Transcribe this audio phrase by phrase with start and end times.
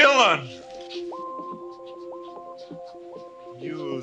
[0.00, 0.48] Dylan!
[3.60, 4.00] You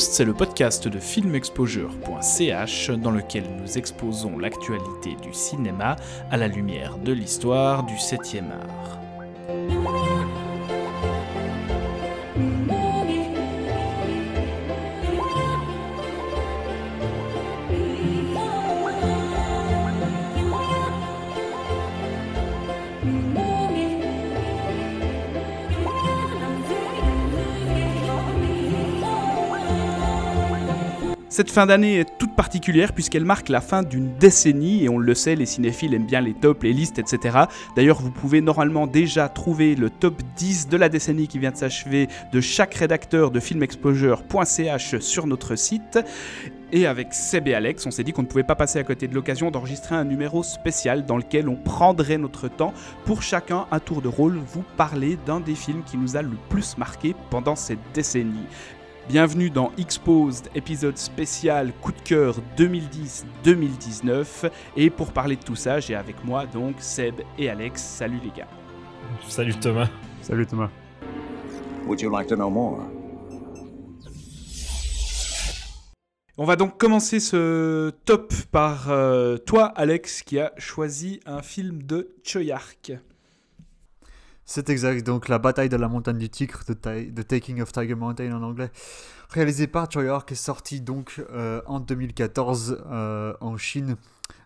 [0.00, 5.94] c'est le podcast de filmexposure.ch dans lequel nous exposons l'actualité du cinéma
[6.32, 9.03] à la lumière de l'histoire du 7e art.
[31.34, 35.14] Cette fin d'année est toute particulière puisqu'elle marque la fin d'une décennie et on le
[35.16, 37.36] sait, les cinéphiles aiment bien les tops, les listes, etc.
[37.74, 41.56] D'ailleurs, vous pouvez normalement déjà trouver le top 10 de la décennie qui vient de
[41.56, 45.98] s'achever de chaque rédacteur de filmexposure.ch sur notre site.
[46.70, 49.14] Et avec Seb Alex, on s'est dit qu'on ne pouvait pas passer à côté de
[49.16, 52.72] l'occasion d'enregistrer un numéro spécial dans lequel on prendrait notre temps
[53.06, 56.36] pour chacun à tour de rôle vous parler d'un des films qui nous a le
[56.48, 58.46] plus marqué pendant cette décennie.
[59.06, 64.50] Bienvenue dans Exposed, épisode spécial coup de cœur 2010-2019.
[64.78, 67.82] Et pour parler de tout ça, j'ai avec moi donc Seb et Alex.
[67.82, 68.48] Salut les gars.
[69.28, 69.90] Salut Thomas.
[70.22, 70.70] Salut Thomas.
[71.86, 72.80] Would you like to know more?
[76.38, 81.82] On va donc commencer ce top par euh, toi, Alex, qui a choisi un film
[81.82, 82.92] de Choyark.
[84.46, 88.30] C'est exact, donc la bataille de la montagne du tigre, The, Taking of Tiger Mountain
[88.32, 88.70] en anglais,
[89.30, 93.96] réalisé par Choi York, est sorti donc euh, en 2014 euh, en Chine.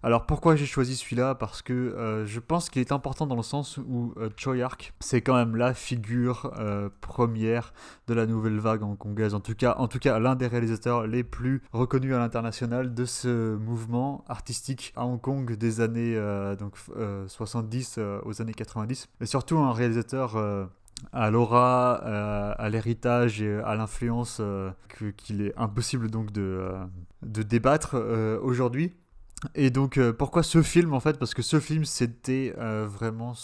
[0.03, 1.35] Alors pourquoi j'ai choisi celui-là?
[1.35, 4.93] Parce que euh, je pense qu'il est important dans le sens où euh, Choi Ark,
[5.01, 7.73] c'est quand même la figure euh, première
[8.07, 9.35] de la nouvelle vague hongkongaise.
[9.35, 14.93] En tout cas, l'un des réalisateurs les plus reconnus à l'international de ce mouvement artistique
[14.97, 16.17] à Hong Kong des années
[16.59, 16.77] donc
[17.27, 19.09] 70 aux années 90.
[19.21, 20.37] Et surtout un réalisateur
[21.13, 24.41] à l'aura, à l'héritage et à l'influence
[25.17, 26.89] qu'il est impossible donc de
[27.23, 27.97] débattre
[28.43, 28.95] aujourd'hui.
[29.55, 31.19] Et donc, euh, pourquoi ce film en fait?
[31.19, 33.35] Parce que ce film, c'était euh, vraiment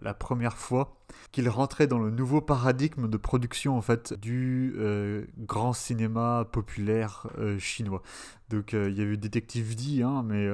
[0.00, 0.96] la, première fois
[1.30, 7.26] qu'il rentrait dans le nouveau paradigme de production en fait du euh, grand cinéma populaire
[7.58, 8.02] chinois.
[8.48, 10.48] Donc, il y a eu Détective D, hein, mais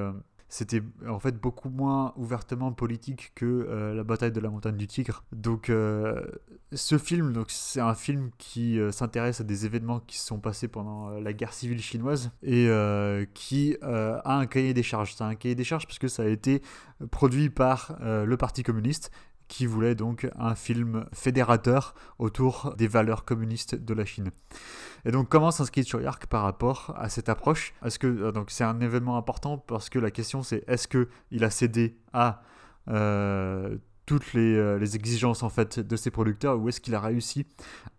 [0.53, 4.85] c'était en fait beaucoup moins ouvertement politique que euh, la bataille de la montagne du
[4.85, 5.23] tigre.
[5.31, 6.23] Donc euh,
[6.73, 10.67] ce film, c'est un film qui euh, s'intéresse à des événements qui se sont passés
[10.67, 12.69] pendant la guerre civile chinoise et
[13.33, 15.15] qui a un cahier des charges.
[15.15, 16.61] C'est un cahier des charges parce que ça a été
[17.09, 19.09] produit par le Parti communiste
[19.53, 24.31] qui voulait donc un film fédérateur autour des valeurs communistes de la Chine.
[25.05, 27.75] Et donc comment s'inscrit Choyark par rapport à cette approche?
[27.85, 31.07] Est-ce que euh, donc c'est un événement important parce que la question c'est est-ce que
[31.29, 32.41] il a cédé à
[32.87, 37.45] euh, toutes euh, les, exigences en fait de ses producteurs ou est-ce qu'il a réussi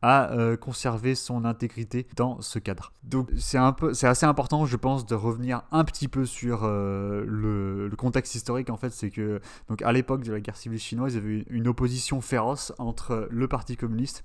[0.03, 4.77] à conserver son intégrité dans ce cadre donc c'est un peu c'est assez important je
[4.77, 9.81] pense de revenir un petit peu sur le, contexte historique en fait c'est que donc
[9.81, 13.49] à l'époque de la guerre civile chinoise il y avait une opposition féroce entre le
[13.49, 14.25] parti communiste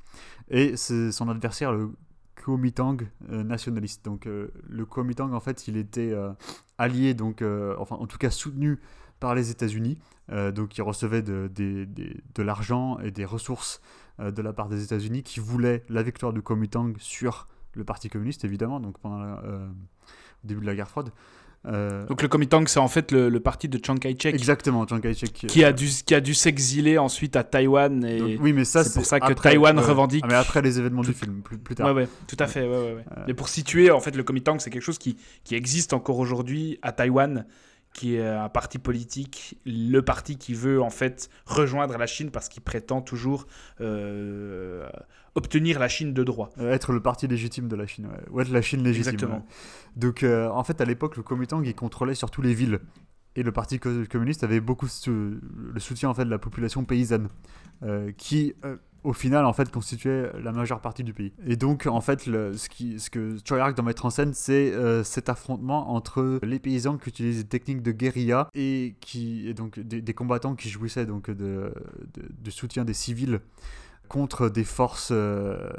[0.50, 1.92] et son adversaire le
[2.40, 2.98] Kuomintang
[3.30, 4.06] euh, nationaliste.
[4.06, 6.32] Donc euh, le Kuomintang, en fait, il était euh,
[6.78, 7.44] allié, donc,
[7.78, 8.80] enfin en tout cas soutenu
[9.20, 9.98] par les États-Unis.
[10.30, 13.82] donc il recevait de, de, l'argent et des ressources
[14.20, 18.46] de la part des États-Unis qui voulaient la victoire du Kuomintang sur le Parti communiste,
[18.46, 19.70] évidemment, donc pendant le
[20.44, 21.12] début de la guerre froide.
[21.66, 24.34] Euh, Donc le Kuomintang, c'est en fait le, parti de Chiang Kai-shek.
[24.34, 25.32] Exactement, Chiang Kai-shek.
[25.34, 28.06] Qui, a dû, qui a dû s'exiler ensuite à Taïwan.
[28.06, 30.24] Et oui, mais ça, c'est pour ça que Taïwan revendique.
[30.26, 31.88] Ah, mais après les événements du film, plus, plus, tard.
[31.88, 32.62] Ouais, ouais, tout à fait.
[32.62, 33.06] Ouais, ouais, ouais.
[33.18, 33.24] Euh.
[33.28, 36.80] Mais pour situer, en fait, le Kuomintang, c'est quelque chose qui, qui existe encore aujourd'hui
[36.82, 37.46] à Taïwan
[37.94, 42.48] qui est un parti politique, le parti qui veut en fait rejoindre la Chine parce
[42.48, 43.48] qu'il prétend toujours
[43.82, 44.88] euh,
[45.36, 46.52] obtenir la Chine de droit.
[46.60, 49.14] Euh, être le parti légitime de la Chine, ou être la Chine légitime.
[49.14, 49.46] Exactement.
[49.96, 52.80] Donc euh, en fait à l'époque le Kuomintang il contrôlait surtout les villes
[53.36, 57.30] et le parti communiste avait beaucoup le soutien en fait de la population paysanne
[58.18, 58.54] qui
[59.04, 61.34] au final en fait constituait la majeure partie du pays.
[61.46, 64.74] Et donc en fait ce, que Choyark doit mettre en scène c'est
[65.04, 70.14] cet affrontement entre les paysans qui utilisent des techniques de guérilla et qui donc des,
[70.14, 71.72] combattants qui jouissaient donc de,
[72.50, 73.40] soutien des civils
[74.08, 75.10] contre des forces.
[75.12, 75.70] Euh,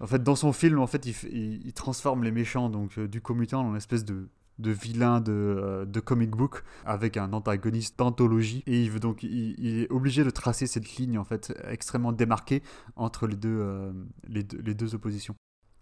[0.00, 3.66] en fait, dans son film, en fait, il, transforme les méchants donc euh, du Comutant
[3.66, 8.82] en espèce de, de vilain de, euh, de, comic book avec un antagoniste d'anthologie et
[8.82, 12.62] il veut donc il, est obligé de tracer cette ligne en fait extrêmement démarquée
[12.96, 13.92] entre les deux,
[14.28, 15.34] deux oppositions.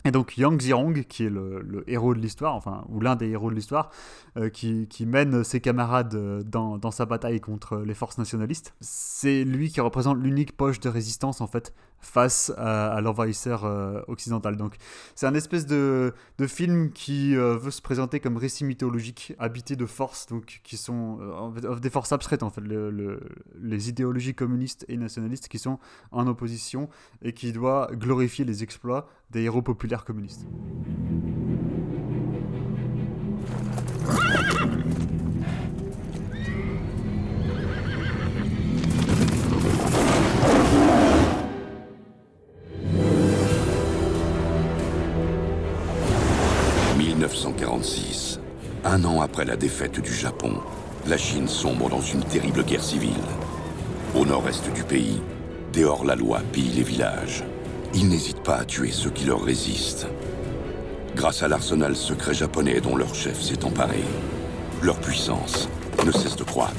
[0.07, 3.51] Et donc Yang Zirong, qui est le, héros de l'histoire, enfin, ou l'un des héros
[3.51, 3.91] de l'histoire,
[4.37, 9.69] euh, qui, mène ses camarades euh, dans, sa bataille contre les forces nationalistes, c'est lui
[9.69, 14.57] qui représente l'unique poche de résistance, en fait, face à, l'envahisseur euh, occidental.
[14.57, 14.77] Donc
[15.17, 16.15] c'est un espèce de,
[16.47, 21.19] film qui veut se présenter comme récit mythologique, habité de forces, donc qui sont
[21.81, 23.21] des forces abstraites, en fait, le- le-
[23.61, 25.81] les idéologies communistes et nationalistes qui sont
[26.13, 26.89] en opposition
[27.23, 30.47] et qui doit glorifier les exploits des héros populaires communistes.
[46.99, 48.41] «1946.
[48.85, 50.53] Un an après la défaite du Japon,
[51.07, 53.11] la Chine sombre dans une terrible guerre civile.
[54.15, 55.21] Au nord-est du pays,
[55.73, 57.45] des hors-la-loi pillent les villages.
[57.99, 60.07] Ils n'hésitent pas à tuer ceux qui leur résistent.
[61.15, 64.05] Grâce à l'arsenal secret japonais dont leur chef s'est emparé,
[64.83, 65.69] leur puissance
[66.05, 66.75] ne cesse de croître.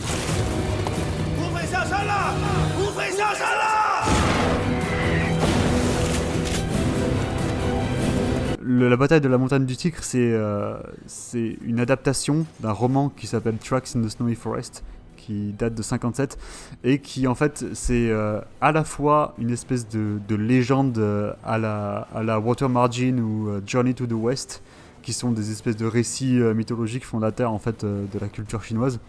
[1.40, 1.84] Ouvrez ça,
[2.80, 3.26] Ouvrez ça,
[8.62, 10.78] Le- la bataille de la montagne du Tigre, c'est euh,
[11.08, 14.84] c'est une adaptation d'un roman qui s'appelle Tracks in the Snowy Forest,
[15.18, 16.38] qui date de 57,
[16.84, 21.34] et qui en fait, c'est euh, à la fois une espèce de, de légende euh,
[21.44, 24.64] à la, à la Water Margin ou euh, Journey to the West,
[25.02, 29.00] qui sont des espèces de récits mythologiques fondateurs en fait de la culture chinoise.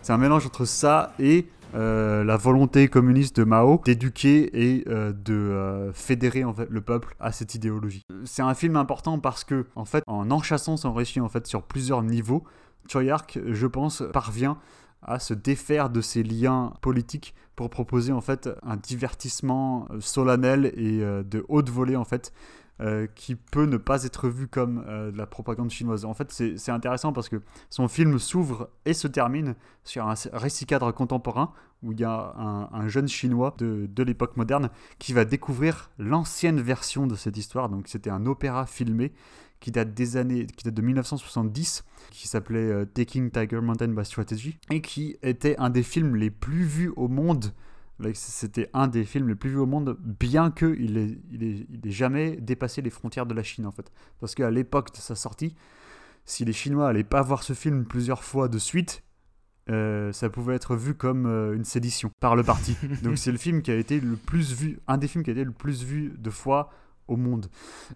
[0.00, 6.44] C'est un mélange entre ça et la volonté communiste de Mao d'éduquer et de fédérer
[6.44, 8.06] en fait le peuple à cette idéologie.
[8.24, 11.64] C'est un film important parce que en fait en enchassant son récit en fait sur
[11.64, 12.44] plusieurs niveaux,
[12.88, 14.58] Choi Ark, je pense, parvient
[15.02, 20.72] à se défaire de ses liens politiques pour proposer en fait un divertissement euh, solennel
[20.76, 22.32] et euh, de haute volée en fait
[22.80, 26.04] euh, qui peut ne pas être vu comme de la propagande chinoise.
[26.04, 27.40] En fait, c'est intéressant parce que
[27.70, 29.54] son film s'ouvre et se termine
[29.84, 31.52] sur un récit cadre contemporain
[31.82, 35.90] où il y a un, un jeune chinois de, de l'époque moderne qui va découvrir
[35.98, 37.68] l'ancienne version de cette histoire.
[37.68, 39.12] Donc, c'était un opéra filmé
[39.62, 44.04] qui date des années, qui date de 1970, qui s'appelait euh, Taking Tiger Mountain by
[44.04, 47.54] Strategy et qui était un des films les plus vus au monde
[48.12, 52.82] C'était un des films les plus vus au monde, bien qu'il ait, il jamais dépassé
[52.82, 53.92] les frontières de la Chine, en fait.
[54.18, 55.54] Parce qu'à l'époque de sa sortie,
[56.24, 59.04] si les Chinois allaient pas voir ce film plusieurs fois de suite,
[59.70, 62.76] euh, ça pouvait être vu comme euh, une sédition par le parti.
[63.04, 65.34] donc c'est le film qui a été le plus vu, un des films qui a
[65.34, 66.70] été le plus vu de fois
[67.16, 67.48] monde.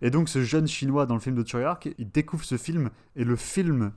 [0.02, 2.90] Et donc ce jeune Chinois dans le film de Choi Ark, il découvre ce film
[3.14, 3.92] et le film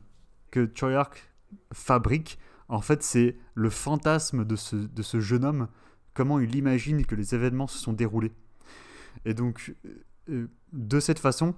[0.51, 1.29] que Choi Ark
[1.73, 5.67] fabrique, en fait, c'est le fantasme de ce, jeune homme,
[6.13, 8.31] comment il imagine que les événements se sont déroulés.
[9.25, 9.73] Et donc,
[10.29, 11.55] euh, de cette façon,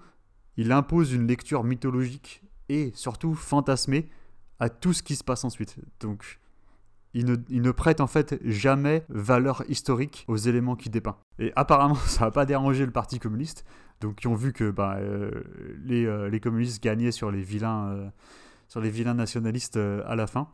[0.58, 4.10] il impose une lecture mythologique et surtout fantasmée
[4.60, 5.76] à tout ce qui se passe ensuite.
[6.00, 6.40] Donc,
[7.14, 11.18] il ne, il prête en fait jamais valeur historique aux éléments qu'il dépeint.
[11.40, 13.66] Et apparemment, ça n'a pas dérangé le Parti communiste,
[14.00, 15.44] donc ils ont vu que bah, euh,
[15.84, 18.10] les, euh, les communistes gagnaient sur les vilains, euh,
[18.68, 20.48] sur les vilains nationalistes à la fin.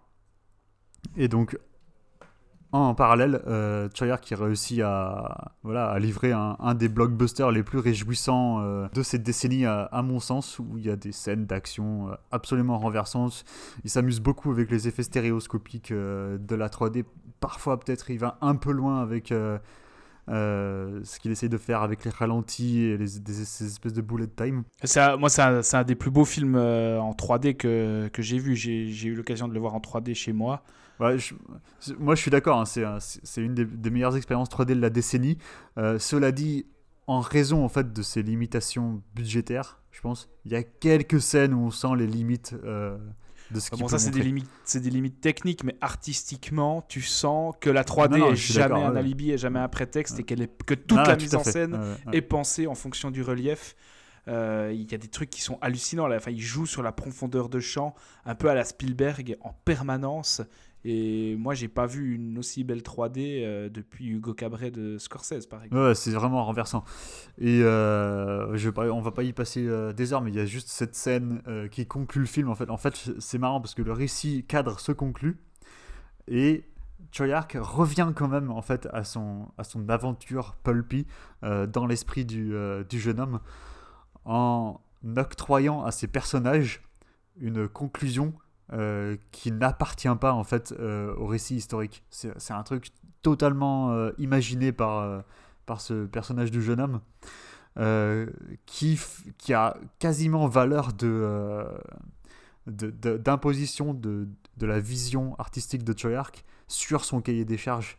[1.15, 1.57] Et donc,
[2.71, 3.87] en parallèle, euh,
[4.21, 9.23] qui réussit à, voilà, à livrer un, des blockbusters les plus réjouissants euh, de cette
[9.23, 13.45] décennie, à, mon sens, où il y a des scènes d'action euh, absolument renversantes.
[13.83, 17.06] Il s'amuse beaucoup avec les effets stéréoscopiques euh, de la 3D.
[17.39, 19.31] Parfois, peut-être, il va un peu loin avec
[20.27, 24.27] ce qu'il essaie de faire avec les ralentis et les, des, ces espèces de bullet
[24.27, 24.63] time.
[24.95, 28.56] Un- moi, c'est un, un des plus beaux films en 3D que, que j'ai vu.
[28.56, 30.63] J'ai eu l'occasion de le voir en 3D chez moi.
[30.99, 31.35] Je-
[31.80, 32.59] c'est- moi, je suis d'accord.
[32.59, 35.37] hein, c'est un- c'est c'est une des, des meilleures expériences 3D de la décennie.
[35.77, 36.66] Euh, cela dit,
[37.07, 41.54] en raison en fait de ces limitations budgétaires, je pense, il y a quelques scènes
[41.54, 42.97] où on sent les limites euh,
[43.51, 45.77] de ce Ah qu'il Bon, peut ça, c'est des, limites, c'est des limites techniques, mais
[45.81, 48.99] artistiquement, tu sens que la 3D Non, non, est je suis jamais un ouais.
[48.99, 51.75] alibi, est jamais un prétexte, et qu'elle est, que toute la mise en scène
[52.07, 53.75] Ouais, est pensée en fonction du relief.
[54.27, 56.07] Euh, Il y a des trucs qui sont hallucinants.
[56.07, 56.18] Là.
[56.18, 60.42] Enfin, il joue sur la profondeur de champ, un peu à la Spielberg, en permanence.
[60.85, 65.47] Et moi, j'ai pas vu une aussi belle 3D euh, depuis Hugo Cabret de Scorsese,
[65.47, 65.81] par exemple.
[65.81, 66.83] Ouais, c'est vraiment renversant.
[67.39, 70.45] Et euh, je on va pas y passer euh, des heures, mais il y a
[70.45, 72.49] juste cette scène euh, qui conclut le film.
[72.49, 75.39] En fait, en fait c'est marrant parce que le récit cadre se conclut
[76.27, 76.63] et
[77.11, 81.05] Choi Ark revient quand même en fait à son, à son aventure pulpy
[81.41, 82.53] dans l'esprit du,
[82.89, 83.39] du jeune homme
[84.25, 84.81] en
[85.15, 86.81] octroyant à ses personnages
[87.39, 88.33] une conclusion
[88.74, 92.04] euh, qui n'appartient pas en fait euh, au récit historique.
[92.09, 92.90] C'est un truc
[93.21, 95.24] totalement euh, imaginé par,
[95.66, 97.02] par ce personnage du jeune homme.
[98.66, 99.00] qui,
[99.38, 101.64] qui a quasiment valeur de, euh,
[102.66, 107.97] de- d'imposition de, de la vision artistique de Treyarch sur son cahier des charges.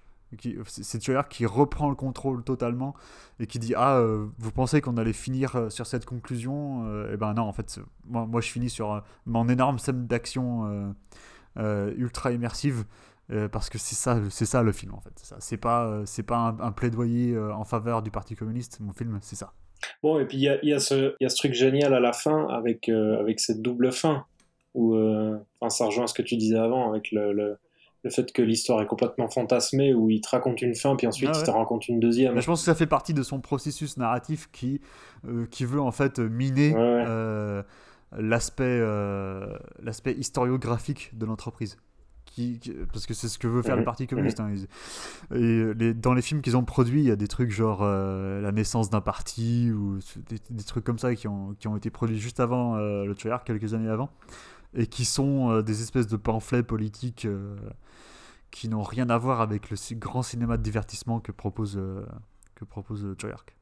[0.66, 2.94] C'est Treyarch qui reprend le contrôle totalement
[3.40, 7.16] et qui dit ah euh, vous pensez qu'on allait finir euh, sur cette conclusion Eh
[7.16, 10.88] ben non en fait moi, moi je finis sur euh, mon énorme scène d'action euh,
[11.58, 12.84] euh, ultra immersive
[13.30, 16.22] euh, parce que c'est ça c'est ça le film en fait C'est pas euh, c'est
[16.22, 19.52] pas un, plaidoyer euh, en faveur du parti communiste mon film c'est ça.
[20.02, 22.48] Bon, et puis il y a, y, y a ce truc génial à la fin
[22.48, 24.24] avec, euh, avec cette double fin,
[24.74, 27.58] où euh, enfin, ça rejoint ce que tu disais avant, avec le,
[28.04, 31.30] le fait que l'histoire est complètement fantasmée, où il te raconte une fin, puis ensuite
[31.32, 31.42] Ah ouais.
[31.42, 32.34] il te raconte une deuxième.
[32.34, 34.80] Mais je pense que ça fait partie de son processus narratif qui,
[35.26, 37.04] euh, qui veut en fait miner Ouais, ouais.
[37.08, 37.62] euh,
[38.16, 39.46] l'aspect euh,
[39.82, 41.76] l'aspect historiographique de l'entreprise.
[42.24, 43.80] Qui, qui- parce que c'est ce que veut faire Mhm.
[43.80, 44.38] le Parti communiste.
[44.38, 44.50] hein.
[45.34, 48.40] Et les, dans les films qu'ils ont produits, il y a des trucs genre euh,
[48.40, 51.90] la naissance d'un parti ou des, des trucs comme ça qui ont, qui ont été
[51.90, 54.10] produits juste avant euh, le Treyarch, quelques années avant,
[54.74, 57.56] et qui sont euh, des espèces de pamphlets politiques euh,
[58.50, 62.04] qui n'ont rien à voir avec le grand cinéma de divertissement que propose, euh,
[62.54, 63.54] que propose Treyarch.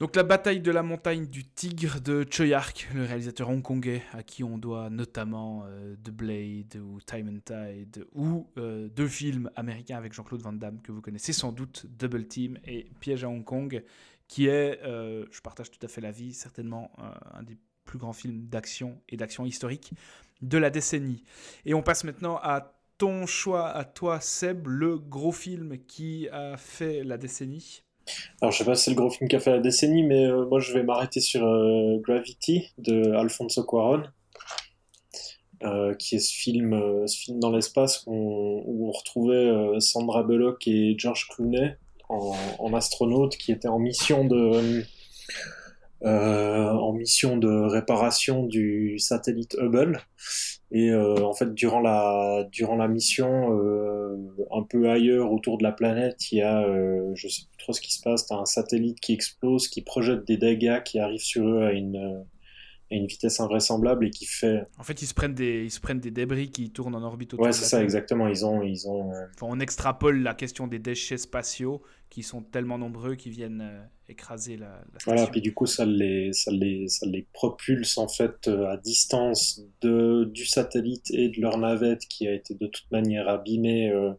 [0.00, 4.42] Donc la bataille de la montagne du tigre de Choyark, le réalisateur hongkongais à qui
[4.42, 5.64] on doit notamment
[6.02, 10.90] The Blade ou Time and Tide ou deux films américains avec Jean-Claude Van Damme que
[10.90, 13.84] vous connaissez sans doute, Double Team et Piège à Hong Kong,
[14.26, 16.90] qui est, je partage tout à fait l'avis, certainement
[17.32, 19.92] un des plus grands films d'action et d'action historique
[20.48, 21.24] de la décennie.
[21.64, 26.56] Et on passe maintenant à ton choix, à toi Seb, le gros film qui a
[26.56, 27.82] fait la décennie.
[28.40, 30.26] Alors je sais pas si c'est le gros film qui a fait la décennie, mais
[30.26, 34.04] euh, moi je vais m'arrêter sur euh, Gravity de Alfonso Cuarón,
[35.62, 40.94] euh, qui est ce film, ce film dans l'espace où on, retrouvait Sandra Bullock et
[40.98, 41.76] George Clooney
[42.08, 44.84] en, en astronaute qui étaient en mission de
[46.04, 50.00] euh, en mission de réparation du satellite Hubble.
[50.70, 54.16] Et euh, en fait, durant la, durant la mission, euh,
[54.50, 57.72] un peu ailleurs autour de la planète, il y a, euh, je sais plus trop
[57.72, 61.20] ce qui se passe, t'as un satellite qui explose, qui projette des dégâts qui arrivent
[61.20, 62.24] sur eux à une,
[62.90, 64.62] à une vitesse invraisemblable et qui fait...
[64.78, 67.34] En fait, ils se prennent des, ils se prennent des débris qui tournent en orbite
[67.34, 67.84] autour Ouais, c'est ça, Terre.
[67.84, 68.28] exactement.
[68.28, 68.62] Ils ont...
[68.62, 73.16] Ils ont euh, Enfin, on extrapole la question des déchets spatiaux qui sont tellement nombreux
[73.16, 75.12] qu'ils viennent euh, écraser la, la station.
[75.12, 78.76] Voilà, puis du coup, ça les, ça les, ça les propulse en fait euh, à
[78.76, 83.90] distance de, du satellite et de leur navette qui a été de toute manière abîmée
[83.90, 84.12] euh,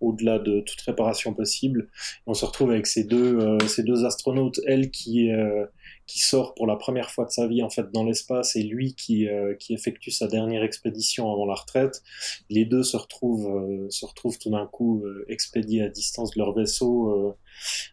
[0.00, 1.88] au-delà de toute réparation possible.
[2.26, 5.64] On se retrouve avec ces deux, euh, ces deux astronautes, elle qui, euh,
[6.12, 8.94] qui sort pour la première fois de sa vie en fait dans l'espace et lui
[8.94, 12.02] qui, euh, qui effectue sa dernière expédition avant la retraite.
[12.50, 16.38] Les deux se retrouvent, euh, se retrouvent tout d'un coup euh, expédiés à distance de
[16.38, 17.34] leur vaisseau.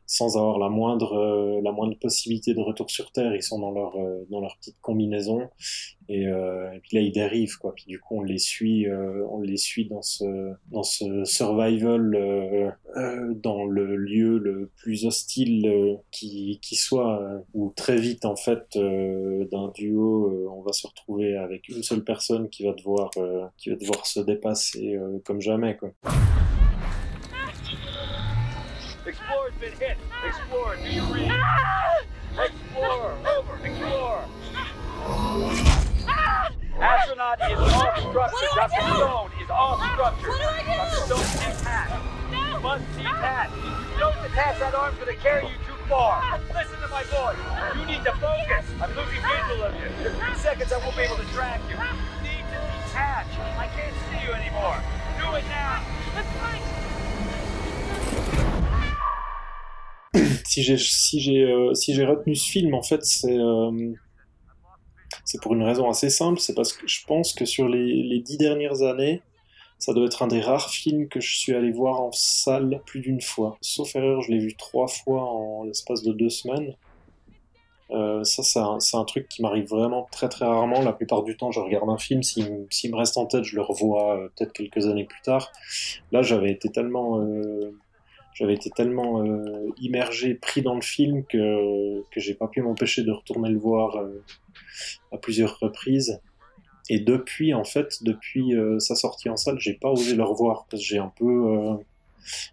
[0.05, 3.35] sans avoir la moindre, la moindre possibilité de retour sur Terre.
[3.35, 3.95] Ils sont dans leur,
[4.29, 5.47] dans leur petite combinaison.
[6.07, 6.25] Et,
[6.81, 7.75] puis là, ils dérivent, quoi.
[7.75, 12.75] Puis du coup, on les suit, on les suit dans ce, dans ce survival,
[13.43, 19.45] dans le lieu le plus hostile qui, qui soit, où très vite, en fait, euh,
[19.51, 23.45] d'un duo, euh, on va se retrouver avec une seule personne qui va devoir, euh,
[23.57, 25.89] qui va devoir se dépasser euh, comme jamais, quoi.
[36.81, 38.55] Astronaut is off structure.
[38.55, 38.69] Dr.
[38.95, 40.31] Stone is off structure.
[40.69, 40.95] Dr.
[41.05, 41.59] Stone.
[42.31, 43.49] You must detach.
[43.49, 46.39] If you don't detach, that arm's gonna carry you far.
[46.53, 47.41] Listen to my voice.
[47.75, 48.65] You need to focus.
[48.79, 49.89] I'm losing visual of you.
[50.05, 51.75] In three seconds, I won't be able to track you.
[51.75, 53.31] You need to detach.
[53.57, 54.77] I can't see you anymore.
[55.19, 55.81] Do it now.
[60.45, 63.93] Si j'ai si j'ai euh, si j'ai retenu ce film en fait c'est euh,
[65.23, 68.19] c'est pour une raison assez simple c'est parce que je pense que sur les, les
[68.19, 69.21] dix dernières années
[69.79, 72.99] ça doit être un des rares films que je suis allé voir en salle plus
[72.99, 73.57] d'une fois.
[73.61, 76.75] Sauf erreur je l'ai vu trois fois en l'espace de deux semaines.
[77.91, 78.59] Euh, ça c'est
[78.95, 80.81] un, truc qui m'arrive vraiment très très rarement.
[80.81, 82.21] La plupart du temps je regarde un film.
[82.21, 85.21] S'il me- s'il me reste en tête je le revois euh, peut-être quelques années plus
[85.21, 85.51] tard.
[86.11, 87.73] Là j'avais été tellement euh,
[88.39, 93.03] j'avais été tellement euh, immergé, pris dans le film que, que j'ai pas pu m'empêcher
[93.03, 94.23] de retourner le voir euh,
[95.11, 96.21] à plusieurs reprises.
[96.89, 100.65] Et depuis, en fait, depuis euh, sa sortie en salle, j'ai pas osé le revoir
[100.69, 101.75] parce que j'ai un peu, euh,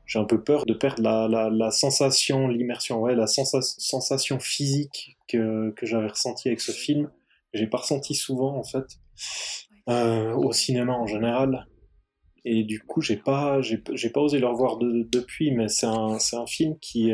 [0.06, 4.38] j'ai un peu peur de perdre la, la, la sensation, l'immersion, ouais, la sensa- sensation
[4.38, 7.10] physique que, que j'avais ressentie avec ce film.
[7.54, 8.86] J'ai pas ressenti souvent, en fait,
[9.88, 11.66] euh, au cinéma en général.
[12.44, 13.78] Et du coup, j'ai pas, j'ai,
[14.10, 17.12] pas osé le revoir de- depuis, mais c'est un, c'est un film qui,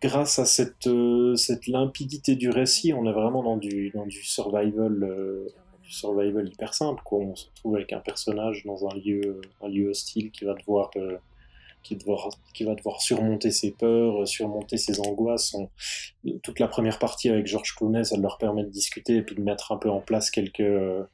[0.00, 4.22] grâce à cette, euh, cette limpidité du récit, on est vraiment dans du, dans du
[4.22, 5.48] survival, euh,
[5.88, 7.02] survival hyper simple.
[7.04, 7.20] Quoi.
[7.20, 10.90] On se retrouve avec un personnage dans un lieu, un lieu hostile qui va devoir,
[10.96, 11.18] euh,
[11.82, 11.96] qui,
[12.64, 15.56] va devoir surmonter ses peurs, surmonter ses angoisses.
[16.42, 19.42] Toute la première partie avec Georges Clooney, ça leur permet de discuter et puis de
[19.42, 21.06] mettre un peu en place quelques,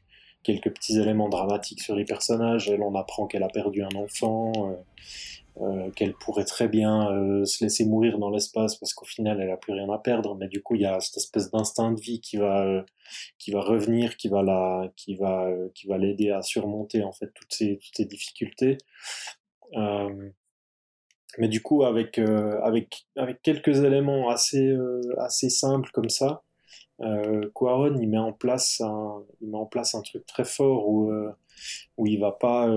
[0.42, 2.68] quelques petits éléments dramatiques sur les personnages.
[2.68, 4.75] Elle, on apprend qu'elle a perdu un enfant.
[5.61, 9.50] Euh, qu'elle pourrait très bien euh, se laisser mourir dans l'espace parce qu'au final elle
[9.50, 10.34] a plus rien à perdre.
[10.34, 12.82] Mais du coup il y a cette espèce d'instinct de vie qui va euh,
[13.38, 17.12] qui va revenir qui va la qui va euh, qui va l'aider à surmonter en
[17.12, 18.78] fait toutes ces toutes ces difficultés.
[19.75, 20.30] Euh,
[21.38, 24.76] mais du coup avec avec avec quelques éléments assez
[25.18, 26.42] assez simples comme ça
[27.00, 30.88] euh, Quaron il met en place un il met en place un truc très fort
[30.88, 31.12] où
[31.96, 32.68] où il va pas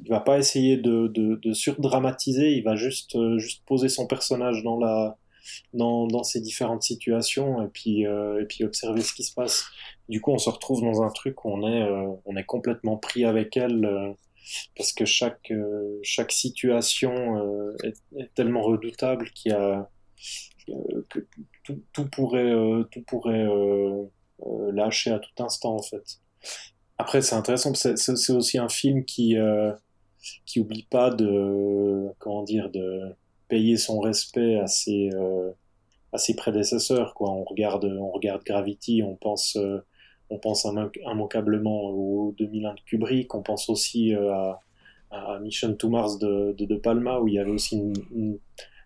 [0.00, 4.06] il va pas essayer de, de, de surdramatiser, il va juste, euh, juste poser son
[4.06, 5.18] personnage dans, la,
[5.74, 9.64] dans, dans ces différentes situations et puis, euh, et puis observer ce qui se passe.
[10.08, 12.96] Du coup, on se retrouve dans un truc où on est, euh, on est complètement
[12.96, 14.12] pris avec elle euh,
[14.76, 19.88] parce que chaque, euh, chaque situation euh, est, est tellement redoutable qu'il y a,
[21.10, 21.26] que
[21.64, 22.54] tout, tout pourrait,
[22.92, 23.46] tout pourrait
[24.72, 26.20] lâcher à tout instant en fait.
[27.02, 29.72] Après, c'est intéressant, c'est aussi un film qui, euh,
[30.46, 33.12] qui oublie pas de, comment dire, de
[33.48, 35.50] payer son respect à ses, euh,
[36.12, 37.32] à ses prédécesseurs, quoi.
[37.32, 39.84] On regarde, on regarde Gravity, on pense, euh,
[40.30, 44.52] on pense imman- immanquablement au 2001 de Kubrick, on pense aussi euh,
[45.10, 48.38] à, Mission to Mars de, de Palma, où il y avait aussi une,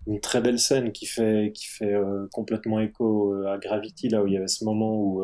[0.07, 4.27] une, très belle scène qui fait, qui fait euh, complètement écho à Gravity, là où
[4.27, 5.23] il y avait ce moment où,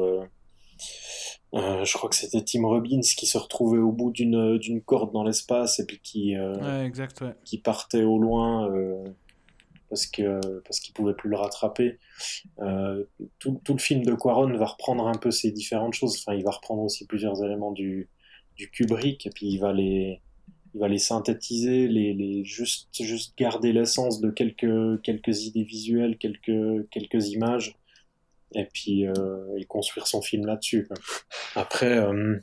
[1.55, 4.81] euh, euh, je crois que c'était Tim Robbins qui se retrouvait au bout d'une d'une
[4.81, 7.35] corde dans l'espace et puis qui, euh, Ouais, exact, ouais.
[7.45, 9.05] qui partait au loin euh,
[9.91, 11.99] parce que parce qu'il pouvait plus le rattraper.
[12.61, 13.05] Euh,
[13.39, 16.17] tout, tout le film de Quaron va reprendre un peu ces différentes choses.
[16.21, 18.09] Enfin, il va reprendre aussi plusieurs éléments du
[18.57, 20.21] du Kubrick et puis il va les
[20.75, 26.17] il va les synthétiser, les, les juste juste garder l'essence de quelques quelques idées visuelles,
[26.17, 27.77] quelques quelques images
[28.55, 30.89] et puis euh, et construire son film là-dessus.
[31.55, 32.39] Après, euh,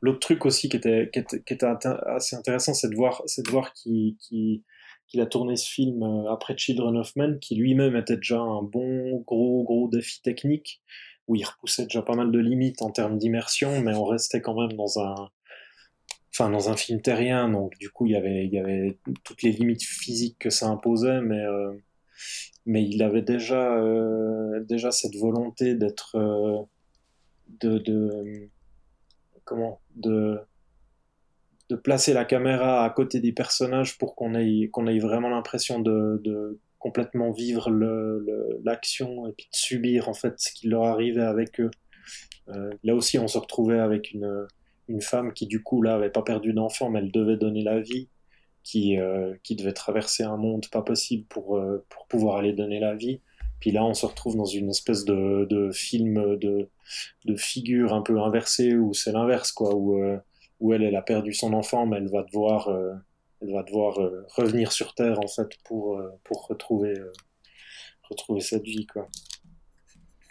[0.00, 4.62] l'autre truc aussi qui était, qui qui assez intéressant, c'est de voir, voir qu'il qu'il-
[5.20, 9.22] a tourné ce film euh, après Children of Men, qui lui-même était déjà un bon
[9.26, 10.82] gros gros défi technique,
[11.26, 14.60] où il repoussait déjà pas mal de limites en termes d'immersion, mais on restait quand
[14.60, 15.30] même dans un,
[16.34, 20.38] enfin dans un film terrien, donc du coup il y avait, toutes les limites physiques
[20.38, 21.42] que ça imposait, mais
[22.66, 26.62] mais il avait déjà euh, déjà cette volonté d'être euh,
[27.60, 28.48] de, de
[29.44, 30.38] comment de
[31.68, 35.80] de placer la caméra à côté des personnages pour qu'on ait qu'on ait vraiment l'impression
[35.80, 37.70] de, complètement vivre
[38.64, 41.70] l'action et puis de subir en fait ce qui leur arrivait avec eux.
[42.48, 44.46] Euh, là aussi, on se retrouvait avec une
[44.88, 47.80] une femme qui du coup là avait pas perdu d'enfant, mais elle devait donner la
[47.80, 48.08] vie,
[48.66, 52.80] qui euh, qui devait traverser un monde pas possible pour euh, pour pouvoir aller donner
[52.80, 53.20] la vie.
[53.60, 56.68] Puis là, on se retrouve dans une espèce de, de film de,
[57.24, 60.18] de figure un peu inversée où c'est l'inverse, quoi, où, euh,
[60.60, 62.92] où elle, elle a perdu son enfant, mais elle va devoir, euh,
[63.40, 66.94] elle va devoir euh, revenir sur Terre, en fait, pour, pour retrouver,
[68.10, 69.08] retrouver cette vie, quoi.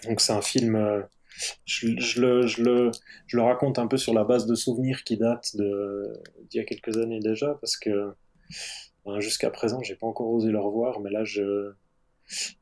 [0.03, 0.77] Donc c'est un film,
[1.65, 2.91] je, je le, je, le,
[3.25, 6.63] je le raconte un peu sur la base de souvenirs qui datent d'il y a
[6.63, 8.13] quelques années déjà, parce que
[9.19, 11.71] jusqu'à présent, j'ai pas encore osé le revoir, mais là, je,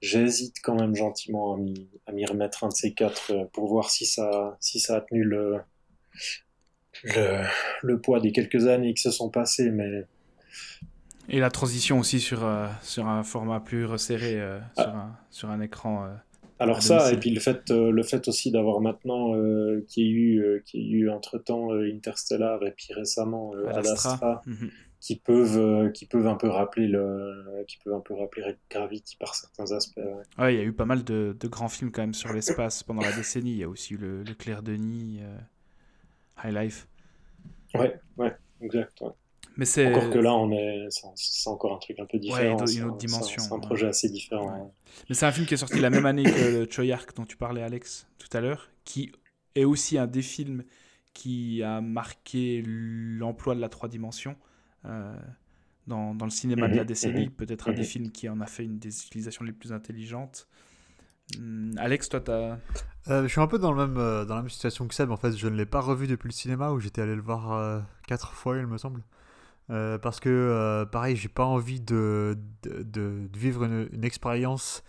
[0.02, 1.56] j'hésite quand même gentiment
[2.06, 5.02] à m'y, remettre un de ces quatre euh, pour voir si ça, si ça a
[5.02, 5.58] tenu le,
[7.04, 7.42] le,
[7.82, 10.06] le poids des quelques années qui se sont passées, mais
[11.30, 14.84] Et la transition aussi sur, euh, sur un format plus resserré, euh, Ah.
[14.84, 16.06] sur, un, sur un écran.
[16.06, 16.10] euh,
[16.60, 19.34] alors ça, et puis le fait, le fait aussi d'avoir maintenant
[19.88, 23.78] qu'il y ait eu, qu'il y ait eu entre-temps Interstellar et puis récemment euh, Ad
[23.80, 24.42] Ad Astra.
[25.06, 29.18] Qui peuvent, euh, qui peuvent un peu rappeler le, qui peuvent un peu rappeler Gravity
[29.18, 29.98] par certains aspects.
[29.98, 30.24] ouais.
[30.42, 32.84] Ouais, il y a eu pas mal de, de grands films quand même sur l'espace
[32.84, 33.52] pendant la décennie.
[33.52, 35.38] Il y a aussi eu le, le Clair Denis, euh,
[36.42, 36.88] High Life.
[37.76, 39.02] Ouais, ouais, exact.
[39.02, 39.10] ouais.
[39.58, 39.88] Mais c'est.
[39.94, 42.56] Encore que là, on est, c'est encore un truc un peu différent.
[42.56, 43.62] dans une c'est un- autre dimension, C'est un, ouais.
[43.62, 44.54] projet assez différent.
[44.54, 44.62] Ouais.
[44.62, 44.72] ouais.
[45.10, 47.36] Mais c'est un film qui est sorti la même année que le Choyark dont tu
[47.36, 49.12] parlais, Alex, tout à l'heure, qui
[49.56, 50.64] est aussi un des films
[51.14, 54.38] qui a marqué l'emploi de la trois dimensions
[55.88, 57.26] dans, dans le cinéma de la Mhm, décennie.
[57.26, 57.88] mhm, Peut-être un des mhm.
[57.88, 60.48] films qui en a fait une des utilisations les plus intelligentes.
[61.38, 62.58] Hum, Alex, toi, t'as.
[63.10, 65.12] Euh, je suis un peu dans, le même, euh, dans la même situation que Seb.
[65.12, 67.52] En fait, je ne l'ai pas revu depuis le cinéma où j'étais allé le voir
[67.54, 69.04] euh, quatre fois, il me semble.
[69.70, 74.84] Euh, parce que, euh, pareil, j'ai pas envie de, de, de vivre une, une expérience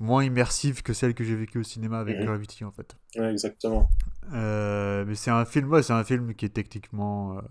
[0.00, 2.18] moins immersive que celle que j'ai vécue au cinéma avec.
[2.20, 2.96] Gravity, en fait.
[3.16, 3.90] Ouais, exactement.
[4.32, 7.42] Euh, mais c'est un film, ouais, c'est un film qui est techniquement euh,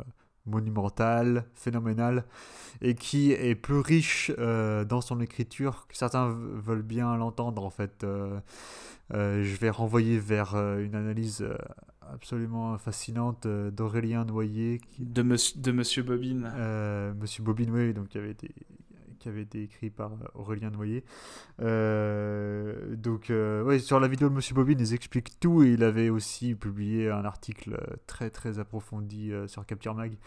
[0.45, 2.25] monumental, phénoménal,
[2.81, 7.69] et qui est plus riche euh, dans son écriture que certains veulent bien l'entendre en
[7.69, 8.03] fait.
[8.03, 8.39] Euh,
[9.13, 11.45] euh, je vais renvoyer vers une analyse
[12.01, 16.51] absolument fascinante d'Aurélien Noyer, qui, De, monsieur, de Monsieur Bobine.
[17.19, 18.49] Monsieur Bobby Noyer, donc qui avait été
[19.23, 21.05] qui avait été écrit par euh, Aurélien Noyer.
[21.61, 26.09] Euh, donc, euh, sur la vidéo de Monsieur Bobine, ils expliquent tout et il avait
[26.09, 30.17] aussi publié un article très très approfondi sur Capture Mag.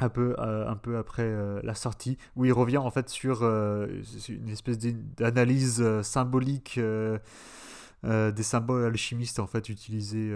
[0.00, 1.28] Un peu, un peu après
[1.64, 6.78] la sortie, où il revient en fait sur une espèce d'analyse symbolique
[8.04, 10.32] des symboles alchimistes en fait utilisés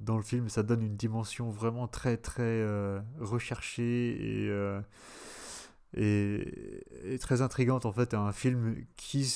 [0.00, 0.48] dans le film.
[0.48, 2.66] Ça donne une dimension vraiment très très
[3.20, 4.50] recherchée et,
[5.94, 9.32] et, et très intrigante en fait un film qui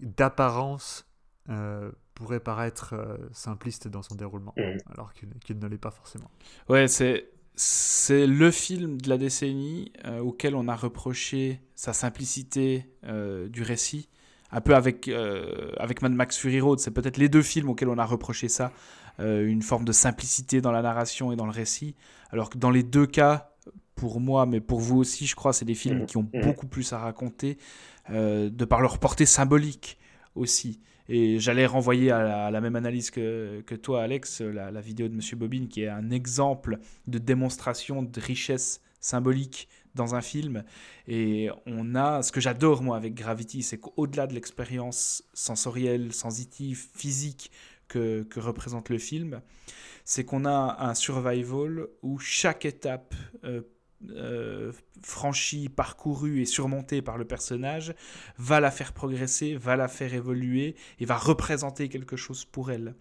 [0.00, 1.06] d'apparence
[1.48, 4.78] euh, pourrait paraître euh, simpliste dans son déroulement, Mhm.
[4.92, 6.30] alors qu'il ne l'est pas forcément.
[6.68, 12.90] Ouais, c'est c'est le film de la décennie euh, auquel on a reproché sa simplicité
[13.04, 14.08] euh, du récit.
[14.52, 17.88] Un peu avec, euh, avec Mad Max Fury Road, c'est peut-être les deux films auxquels
[17.88, 18.72] on a reproché ça,
[19.20, 21.94] euh, une forme de simplicité dans la narration et dans le récit.
[22.30, 23.49] Alors que dans les deux cas,
[24.00, 26.40] pour moi, mais pour vous aussi, je crois, c'est des films Mhm, qui ont mhm.
[26.40, 27.58] beaucoup plus à raconter,
[28.08, 29.98] euh, de par leur portée symbolique
[30.34, 30.80] aussi.
[31.10, 34.80] Et j'allais renvoyer à la, à la même analyse que, que toi, Alex, la, la
[34.80, 40.22] vidéo de Monsieur Bobine, qui est un exemple de démonstration de richesse symbolique dans un
[40.22, 40.64] film.
[41.06, 46.86] Et on a, ce que j'adore moi avec Gravity, c'est qu'au-delà de l'expérience sensorielle, sensitive,
[46.94, 47.50] physique
[47.88, 49.42] que, que représente le film,
[50.04, 53.60] c'est qu'on a un survival où chaque étape euh,
[54.08, 57.94] euh, franchie, parcourue et surmontée par le personnage
[58.38, 62.94] va la faire progresser, va la faire évoluer et va représenter quelque chose pour elle.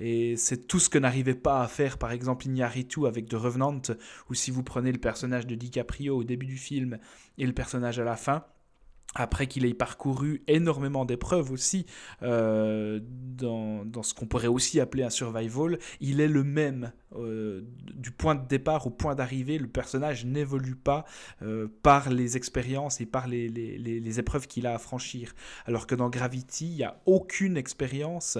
[0.00, 3.80] Et c'est tout ce que n'arrivait pas à faire, par exemple, Iñárritu avec The Revenant,
[4.28, 6.98] ou si vous prenez le personnage de DiCaprio au début du film
[7.38, 8.44] et le personnage à la fin,
[9.14, 11.86] après qu'il ait parcouru énormément d'épreuves aussi,
[12.22, 16.92] euh, dans, dans ce qu'on pourrait aussi appeler un survival, il est le même.
[17.16, 17.62] euh,
[17.94, 21.04] du point de départ au point d'arrivée, le personnage n'évolue pas
[21.42, 25.34] euh, par les expériences et par les, les- les- épreuves qu'il a à franchir.
[25.66, 28.38] Alors que dans Gravity, il n'y a aucune expérience,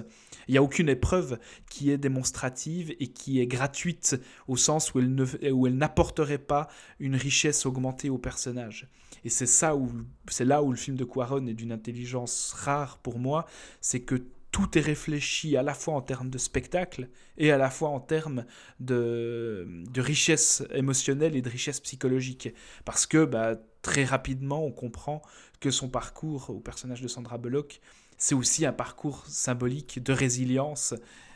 [0.48, 5.00] il n'y a aucune épreuve qui est démonstrative et qui est gratuite au sens où
[5.00, 8.88] elle, où elle n'apporterait pas une richesse augmentée au personnage.
[9.24, 9.90] Et c'est ça où
[10.28, 13.46] c'est là où le film de Quaron est d'une intelligence rare pour moi,
[13.80, 14.22] c'est que
[14.52, 18.00] tout est réfléchi à la fois en termes de spectacle et à la fois en
[18.00, 18.44] termes
[18.80, 22.50] de, richesse émotionnelle et de richesse psychologique.
[22.84, 25.22] Parce que bah, très rapidement, on comprend
[25.58, 27.80] que son parcours au personnage de Sandra Bullock,
[28.18, 30.94] c'est aussi un parcours symbolique de résilience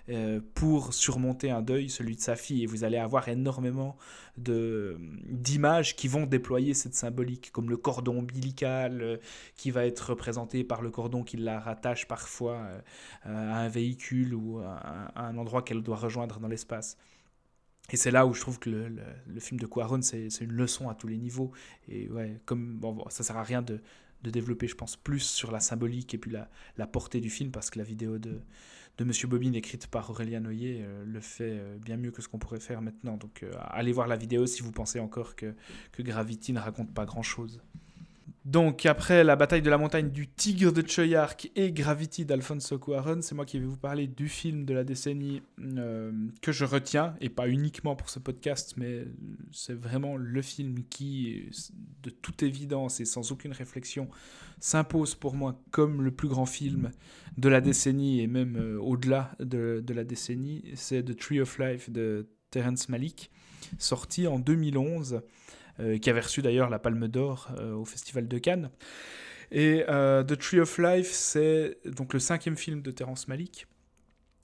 [0.08, 2.62] euh, pour surmonter un deuil, celui de sa fille.
[2.62, 3.96] Et vous allez avoir énormément
[4.36, 9.16] d'images qui vont déployer cette symbolique, comme le cordon ombilical euh,
[9.56, 12.80] qui va être représenté par le cordon qui la rattache parfois euh,
[13.24, 16.96] à un véhicule ou à, un endroit qu'elle doit rejoindre dans l'espace.
[17.90, 20.88] Et c'est là où je trouve que le, le- film de Quaron, c'est une leçon
[20.88, 21.52] à tous les niveaux.
[21.88, 23.80] Et ouais, comme bon, ça sert à rien de,
[24.22, 27.52] de développer, je pense, plus sur la symbolique et puis la, la portée du film,
[27.52, 28.40] parce que la vidéo de,
[28.98, 32.28] de Monsieur Bobine, écrite par Aurélien Noyer, euh, le fait euh, bien mieux que ce
[32.28, 33.16] qu'on pourrait faire maintenant.
[33.16, 35.54] Donc euh, allez voir la vidéo si vous pensez encore que,
[35.92, 37.60] que Gravity ne raconte pas grand-chose.
[38.46, 43.20] Donc, après la bataille de la montagne du tigre de Choyark et Gravity d'Alfonso Cuarón,
[43.20, 47.16] c'est moi qui vais vous parler du film de la décennie euh, que je retiens,
[47.20, 49.04] et pas uniquement pour ce podcast, mais
[49.50, 51.50] c'est vraiment le film qui,
[52.04, 54.08] de toute évidence et sans aucune réflexion,
[54.60, 56.92] s'impose pour moi comme le plus grand film
[57.38, 60.62] de la décennie et même euh, au-delà de, la décennie.
[60.76, 63.28] C'est The Tree of Life de Terrence Malick,
[63.78, 65.20] sorti en 2011 euh,
[65.98, 68.70] qui avait reçu d'ailleurs la Palme d'Or euh, au Festival de Cannes.
[69.50, 73.66] Et euh, The Tree of Life, c'est donc le cinquième film de Terrence Malick,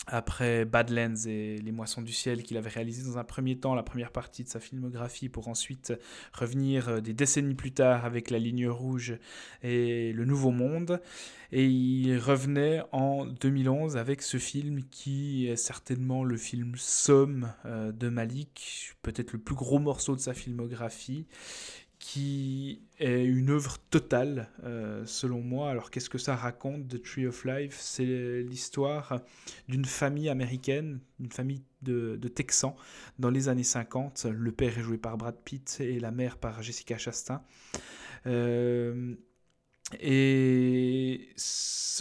[0.06, 3.82] après Badlands et Les Moissons du Ciel, qu'il avait réalisé dans un premier temps, la
[3.82, 5.92] première partie de sa filmographie, pour ensuite
[6.32, 9.16] revenir euh, des décennies plus tard avec La Ligne Rouge
[9.62, 11.00] et Le Nouveau Monde.
[11.52, 17.92] Et il revenait en 2011 avec ce film qui est certainement le film somme euh,
[17.92, 21.26] de Malik, peut-être le plus gros morceau de sa filmographie,
[22.02, 25.70] qui est une œuvre totale euh, selon moi.
[25.70, 27.78] Alors qu'est-ce que ça raconte The Tree of Life?
[27.78, 29.20] C'est l'histoire
[29.68, 32.74] d'une famille américaine, une famille de, Texans
[33.20, 34.24] dans les années 50.
[34.24, 37.40] Le père est joué par Brad Pitt et la mère par Jessica Chastain.
[38.26, 39.14] Euh,
[40.00, 41.28] et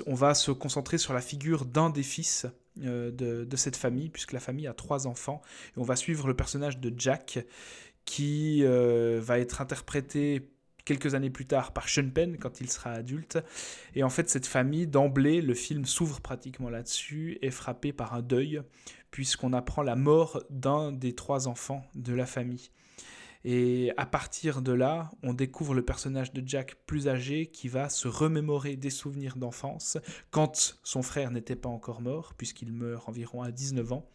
[0.07, 2.47] on va se concentrer sur la figure d'un des fils
[2.83, 5.41] euh, de, cette famille, puisque la famille a trois enfants.
[5.75, 7.45] Et on va suivre le personnage de Jack,
[8.05, 10.51] qui euh, va être interprété
[10.85, 13.39] quelques années plus tard par Sean Penn quand il sera adulte.
[13.95, 18.21] Et en fait, cette famille, d'emblée, le film s'ouvre pratiquement là-dessus, est frappée par un
[18.21, 18.61] deuil,
[19.11, 22.71] puisqu'on apprend la mort d'un des trois enfants de la famille.
[23.43, 27.89] Et à partir de là, on découvre le personnage de Jack plus âgé qui va
[27.89, 29.97] se remémorer des souvenirs d'enfance
[30.29, 34.07] quand son frère n'était pas encore mort, puisqu'il meurt environ à 19 ans.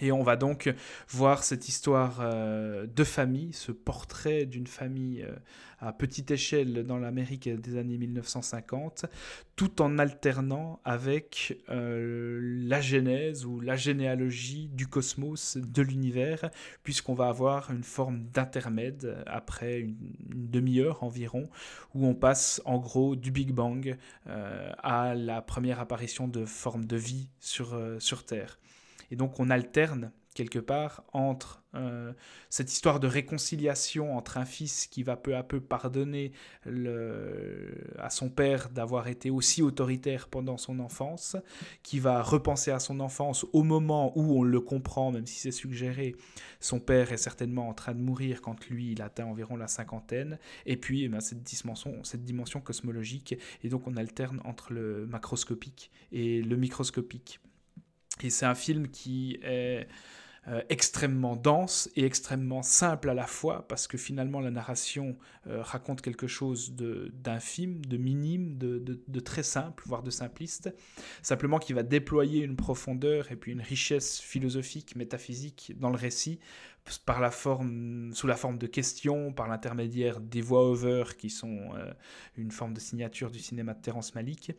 [0.00, 0.72] Et on va donc
[1.08, 5.34] voir cette histoire euh, de famille, ce portrait d'une famille euh,
[5.80, 9.06] à petite échelle dans l'Amérique des années 1950,
[9.56, 16.50] tout en alternant avec euh, la genèse ou la généalogie du cosmos, de l'univers,
[16.82, 19.96] puisqu'on va avoir une forme d'intermède après une,
[20.30, 21.48] demi-heure environ,
[21.94, 26.96] où on passe en gros du Big Bang à la première apparition de formes de
[26.96, 28.58] vie sur, sur Terre.
[29.10, 32.12] Et donc on alterne quelque part entre euh,
[32.48, 36.30] cette histoire de réconciliation entre un fils qui va peu à peu pardonner
[37.98, 41.36] à son père d'avoir été aussi autoritaire pendant son enfance,
[41.82, 45.50] qui va repenser à son enfance au moment où on le comprend, même si c'est
[45.50, 46.14] suggéré,
[46.60, 50.38] son père est certainement en train de mourir quand lui il atteint environ la cinquantaine,
[50.66, 55.04] et puis eh ben, cette, dimension, cette dimension cosmologique, et donc on alterne entre le
[55.06, 57.40] macroscopique et le microscopique.
[58.22, 59.86] Et c'est un film qui est
[60.50, 65.14] euh, extrêmement dense et extrêmement simple à la fois, parce que finalement la narration
[65.46, 70.74] euh, raconte quelque chose d'infime, de, minime, de, de, très simple, voire de simpliste,
[71.20, 76.38] simplement qui va déployer une profondeur et puis une richesse philosophique, métaphysique dans le récit,
[77.04, 81.92] par la forme, sous la forme de questions, par l'intermédiaire des voix-over qui sont euh,
[82.36, 84.52] une forme de signature du cinéma de Terrence Malick.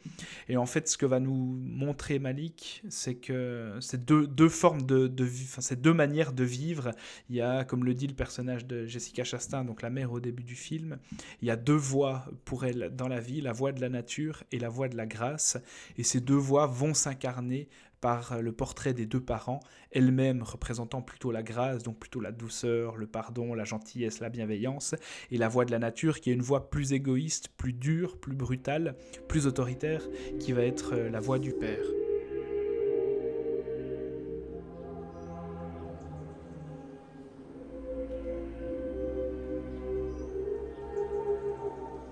[0.48, 5.12] Et en fait, ce que va nous montrer Malick, c'est que c'est deux, formes de,
[5.22, 6.92] enfin, c'est deux manières de vivre.
[7.30, 10.20] Il y a, comme le dit le personnage de Jessica Chastain, donc la mère au
[10.20, 11.00] début du film,
[11.42, 14.44] il y a deux voix pour elle dans la vie, la voix de la nature
[14.52, 15.58] et la voix de la grâce.
[15.98, 17.70] Et ces deux voix vont s'incarner
[18.02, 19.60] par le portrait des deux parents,
[19.92, 24.96] elle-même représentant plutôt la grâce, donc plutôt la douceur, le pardon, la gentillesse, la bienveillance,
[25.32, 28.36] et la voix de la nature qui est une voix plus égoïste, plus dure, plus
[28.36, 28.96] brutale,
[29.28, 30.02] plus autoritaire,
[30.40, 31.86] qui va être la voix du père.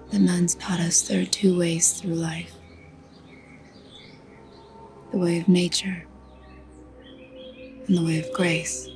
[0.09, 2.56] The man's taught us there are two ways through life.
[5.11, 6.05] The way of nature,
[7.87, 8.87] and the way of grace.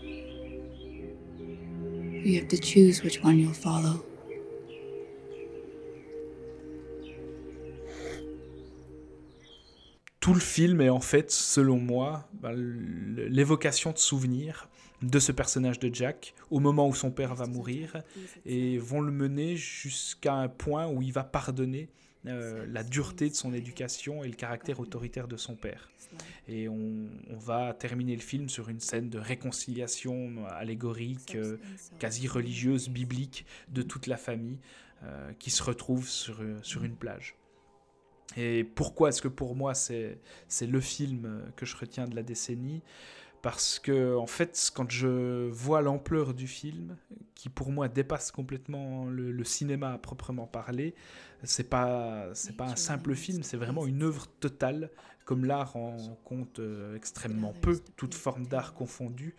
[2.23, 4.05] You have to choose which one you'll follow.
[10.19, 14.69] Tout le film est en fait, selon moi, bah, l'évocation de souvenirs
[15.01, 18.03] de ce personnage de Jack au moment où son père va mourir
[18.45, 21.89] et vont le mener jusqu'à un point où il va pardonner
[22.27, 25.89] euh, la dureté de son éducation et le caractère autoritaire de son père.
[26.47, 31.57] Et on, va terminer le film sur une scène de réconciliation allégorique, euh,
[31.97, 34.59] quasi religieuse, biblique, de toute la famille
[35.03, 37.35] euh, qui se retrouve sur, sur une plage.
[38.37, 40.19] Et pourquoi est-ce que pour moi c'est
[40.61, 42.81] le film que je retiens de la décennie?
[43.41, 46.95] Parce que en fait quand je vois l'ampleur du film
[47.33, 50.93] qui pour moi dépasse complètement le, cinéma à proprement parler
[51.43, 54.89] c'est pas c'est pas un simple film c'est vraiment une œuvre totale
[55.25, 57.79] comme l'art en compte euh, extrêmement peu.
[57.95, 59.35] Toute forme d'art confondue.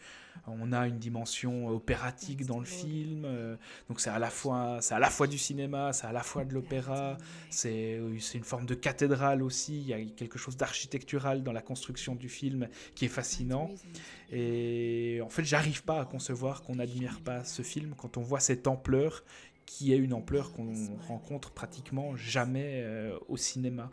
[0.47, 3.55] On a une dimension opératique dans le film euh,
[3.89, 6.47] donc c'est à la fois c'est à la fois du cinéma c'est à la fois
[6.47, 7.19] de l'opéra
[7.51, 9.81] c'est c'est une forme de cathédrale aussi.
[9.83, 13.69] Il y a quelque chose d'architectural dans la construction du film qui est fascinant.
[14.31, 17.95] Et en fait j'arrive pas à concevoir qu'on n'admire pas ce film.
[17.99, 19.25] Quand on voit cette ampleur
[19.67, 20.73] qui est une ampleur qu'on
[21.09, 23.91] rencontre pratiquement jamais euh, au cinéma.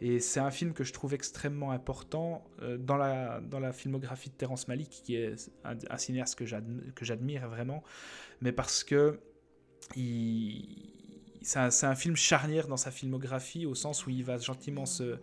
[0.00, 4.30] Et c'est un film que je trouve extrêmement important euh, dans, la, dans la filmographie
[4.30, 7.82] de Terrence Malick, qui est un, cinéaste que j'admire vraiment,
[8.40, 9.18] mais parce que
[9.96, 10.87] il,
[11.48, 15.18] c'est un, film charnière dans sa filmographie, au sens où il va gentiment se,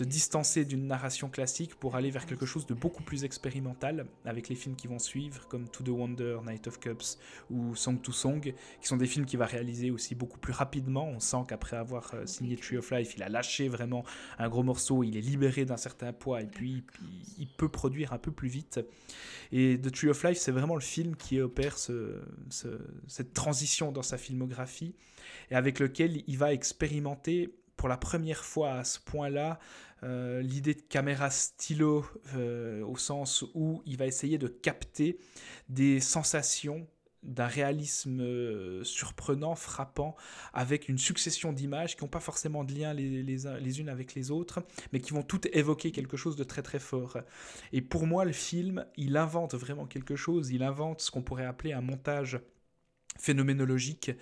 [0.00, 4.54] distancer d'une narration classique pour aller vers quelque chose de beaucoup plus expérimental, avec les
[4.54, 7.18] films qui vont suivre, comme To the Wonder, Night of Cups
[7.50, 11.06] ou Song to Song, qui sont des films qu'il va réaliser aussi beaucoup plus rapidement.
[11.08, 14.02] On sent qu'après avoir euh, signé Tree of Life, il a lâché vraiment
[14.38, 16.84] un gros morceau, il est libéré d'un certain poids, et puis
[17.36, 18.80] il peut produire un peu plus vite.
[19.52, 22.18] Et The Tree of Life, c'est vraiment le film qui opère ce,
[23.06, 24.94] cette transition dans sa filmographie
[25.78, 29.58] lequel il va expérimenter pour la première fois à ce point-là
[30.02, 35.18] euh, l'idée de caméra stylo euh, au sens où il va essayer de capter
[35.68, 36.86] des sensations
[37.22, 40.14] d'un réalisme euh, surprenant, frappant,
[40.52, 44.30] avec une succession d'images qui n'ont pas forcément de lien les, les, unes avec les
[44.30, 47.18] autres, mais qui vont toutes évoquer quelque chose de très très fort.
[47.72, 51.46] Et pour moi, le film, il invente vraiment quelque chose, il invente ce qu'on pourrait
[51.46, 52.38] appeler un montage
[53.18, 54.12] phénoménologique.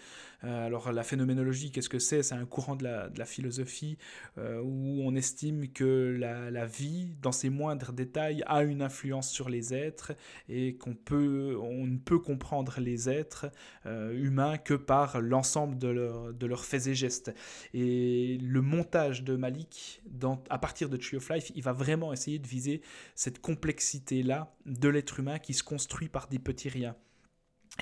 [0.44, 2.22] Euh, alors la phénoménologie, qu'est-ce que c'est?
[2.22, 3.96] C'est un courant de la, philosophie
[4.38, 9.48] euh, où on estime que la, vie, dans ses moindres détails, a une influence sur
[9.48, 10.12] les êtres
[10.48, 13.46] et qu'on peut, on ne peut comprendre les êtres
[13.86, 17.34] euh, humains que par l'ensemble de, leur, de leurs faits et gestes.
[17.72, 20.02] Et le montage de Malik,
[20.50, 22.82] à partir de Tree of Life, il va vraiment essayer de viser
[23.14, 26.96] cette complexité-là de l'être humain qui se construit par des petits riens.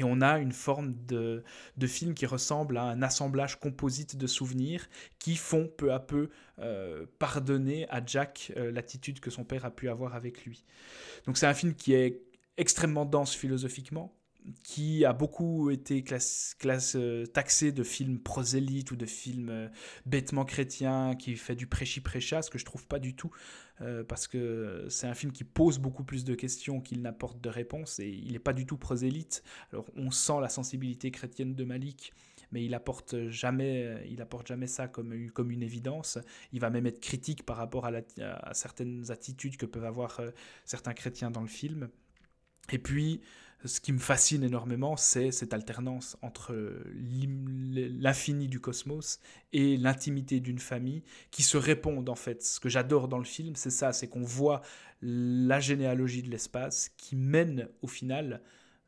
[0.00, 1.44] Et on a une forme de,
[1.76, 6.30] de, film qui ressemble à un assemblage composite de souvenirs qui font peu à peu
[6.60, 10.64] euh, pardonner à Jack euh, l'attitude que son père a pu avoir avec lui.
[11.26, 12.22] Donc c'est un film qui est
[12.56, 14.14] extrêmement dense philosophiquement,
[14.64, 16.56] qui a beaucoup été classe,
[16.96, 19.68] euh, taxé de films prosélytes ou de films euh,
[20.06, 23.30] bêtement chrétiens, qui fait du prêchi-prêcha, ce que je trouve pas du tout,
[23.80, 27.48] euh, parce que c'est un film qui pose beaucoup plus de questions qu'il n'apporte de
[27.48, 29.42] réponses, et il n'est pas du tout prosélyte.
[29.72, 32.12] Alors on sent la sensibilité chrétienne de Malik,
[32.50, 36.18] mais il apporte jamais, il apporte jamais ça comme, comme une évidence.
[36.52, 40.20] Il va même être critique par rapport à certaines attitudes que peuvent avoir
[40.66, 41.88] certains chrétiens dans le film.
[42.70, 43.22] Et puis,
[43.64, 46.54] ce qui me fascine énormément, c'est cette alternance entre
[46.94, 49.20] l'infini du cosmos
[49.52, 52.42] et l'intimité d'une famille qui se répondent en fait.
[52.42, 54.62] Ce que j'adore dans le film, c'est ça, c'est qu'on voit
[55.00, 58.42] la généalogie de l'espace qui mène au final,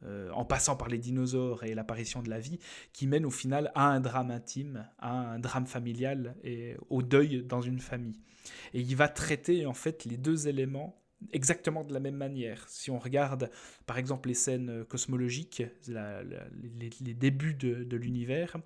[0.04, 2.58] euh, en passant par les dinosaures et l'apparition de la vie,
[2.92, 7.42] qui mène au final à un drame intime, à un drame familial et au deuil
[7.42, 8.20] dans une famille.
[8.72, 11.00] Et il va traiter en fait les deux éléments
[11.32, 12.64] exactement de la même manière.
[12.68, 13.50] Si on regarde
[13.87, 18.56] par exemple les scènes euh, cosmologiques, les, débuts de, l'univers,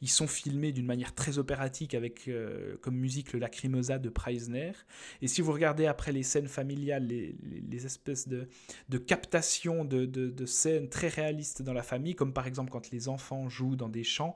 [0.00, 4.72] ils sont filmés d'une manière très opératique avec euh, comme musique le Lacrimosa de Preisner.
[5.22, 8.48] Et si vous regardez après les scènes familiales, les, espèces de,
[8.88, 13.48] de captations de, scènes très réalistes dans la famille, comme par exemple quand les enfants
[13.48, 14.34] jouent dans des champs,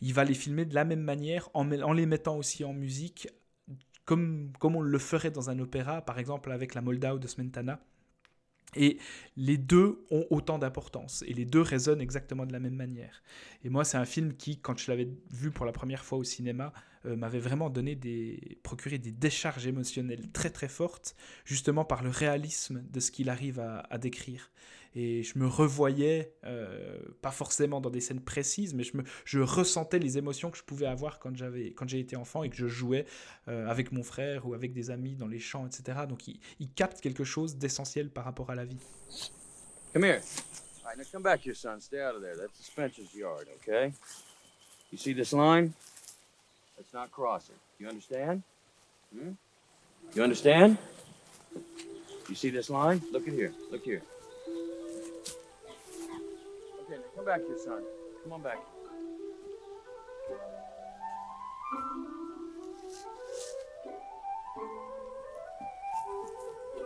[0.00, 3.28] il va les filmer de la même manière en, en les mettant aussi en musique
[4.04, 7.80] comme, comme on le ferait dans un opéra, par exemple avec la Moldau de Smetana.
[8.76, 8.98] Et
[9.36, 13.22] les deux ont autant d'importance et les deux résonnent exactement de la même manière.
[13.62, 16.24] Et moi, c'est un film qui, quand je l'avais vu pour la première fois au
[16.24, 16.72] cinéma,
[17.06, 21.14] euh, m'avait vraiment donné des, procuré des décharges émotionnelles très très fortes,
[21.44, 24.50] justement par le réalisme de ce qu'il arrive à, décrire.
[24.96, 29.40] Et je me revoyais, euh, pas forcément dans des scènes précises, mais je, me, je
[29.40, 32.56] ressentais les émotions que je pouvais avoir quand j'avais, quand j'ai été enfant et que
[32.56, 33.04] je jouais
[33.48, 36.00] euh, avec mon frère ou avec des amis dans les champs, etc.
[36.08, 38.78] Donc il, il capte quelque chose d'essentiel par rapport à la vie.
[39.92, 40.20] Come here.
[40.84, 41.80] All right, now come back here, son.
[41.80, 42.36] Stay out of there.
[42.36, 43.92] That's the Spencer's yard, okay?
[44.92, 45.72] You see this line?
[46.76, 47.56] Let's not cross it.
[47.80, 48.42] You understand?
[49.12, 49.32] Hmm?
[50.14, 50.78] You understand?
[52.28, 53.02] You see this line?
[53.12, 53.52] Look at here.
[53.70, 54.02] Look here.
[57.24, 57.82] Come back here, son.
[58.22, 58.58] Come on back.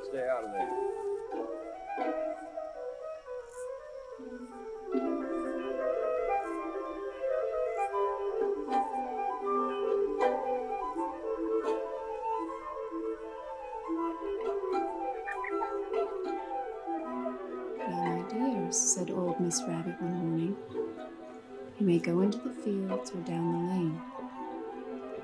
[0.05, 0.98] Stay out of there.
[21.99, 24.01] May go into the fields or down the lane.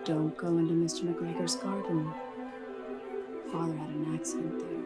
[0.05, 1.05] Don't go into Mr.
[1.05, 2.13] McGregor's garden.
[3.53, 4.85] Father had an accident there.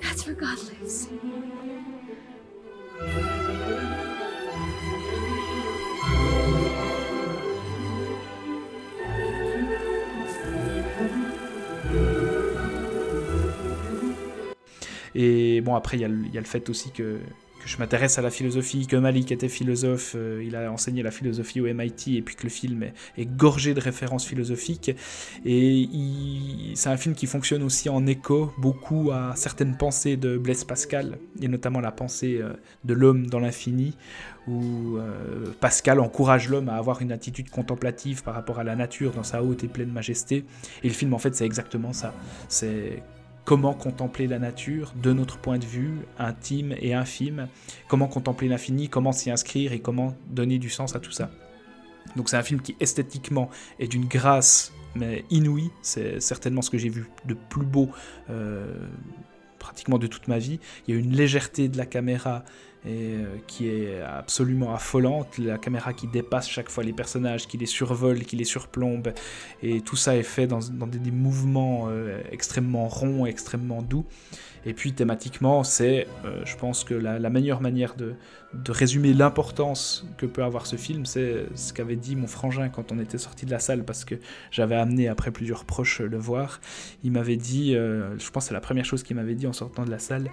[0.00, 1.08] That's where God lives.
[15.76, 17.18] Après, il y, a le- fait aussi que,
[17.60, 21.10] que je m'intéresse à la philosophie, que Malik était philosophe, euh, il a enseigné la
[21.10, 22.84] philosophie au MIT, et puis que le film
[23.16, 24.90] est, gorgé de références philosophiques.
[25.44, 25.88] Et
[26.74, 31.18] c'est un film qui fonctionne aussi en écho beaucoup à certaines pensées de Blaise Pascal,
[31.40, 32.54] et notamment la pensée euh,
[32.84, 33.94] de l'homme dans l'infini,
[34.48, 39.12] où euh, Pascal encourage l'homme à avoir une attitude contemplative par rapport à la nature
[39.12, 40.44] dans sa haute et pleine majesté.
[40.82, 42.14] Et le film, en fait, c'est exactement ça.
[42.48, 43.02] C'est
[43.44, 47.48] comment contempler la nature de notre point de vue, intime et infime,
[47.88, 49.72] comment contempler l'infini, comment s'y inscrire?
[49.72, 51.30] Et comment donner du sens à tout ça?
[52.16, 56.78] Donc c'est un film qui esthétiquement est d'une grâce mais inouïe, c'est certainement ce que
[56.78, 57.90] j'ai vu de plus beau
[58.28, 58.88] euh,
[59.58, 60.58] pratiquement de toute ma vie.
[60.86, 62.44] Il y a une légèreté de la caméra
[62.86, 67.58] et, euh, qui est absolument affolante, la caméra qui dépasse chaque fois les personnages, qui
[67.58, 69.12] les survole, qui les surplombe,
[69.62, 74.06] et tout ça est fait dans, des, mouvements euh, extrêmement ronds, extrêmement doux.
[74.66, 78.14] Et puis thématiquement, c'est, euh, je pense que la, meilleure manière de,
[78.52, 82.92] de résumer l'importance que peut avoir ce film, c'est ce qu'avait dit mon frangin quand
[82.92, 84.16] on était sorti de la salle, parce que
[84.50, 86.60] j'avais amené après plusieurs proches le voir.
[87.04, 89.84] Il m'avait dit, je pense que c'est la première chose qu'il m'avait dit en sortant
[89.84, 90.30] de la salle,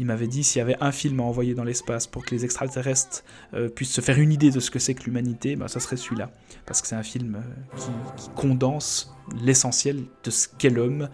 [0.00, 2.46] il m'avait dit s'il y avait un film à envoyer dans l'espace pour que les
[2.46, 3.22] extraterrestres
[3.52, 5.98] euh, puissent se faire une idée de ce que c'est que l'humanité, bah, ça serait
[5.98, 6.30] celui-là.
[6.64, 11.10] Parce que c'est un film euh, qui, qui condense l'essentiel de ce qu'est l'homme,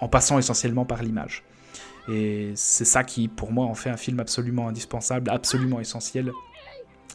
[0.00, 1.42] en passant essentiellement par l'image.
[2.12, 6.30] Et c'est ça qui, pour moi, en fait un film absolument indispensable, absolument essentiel,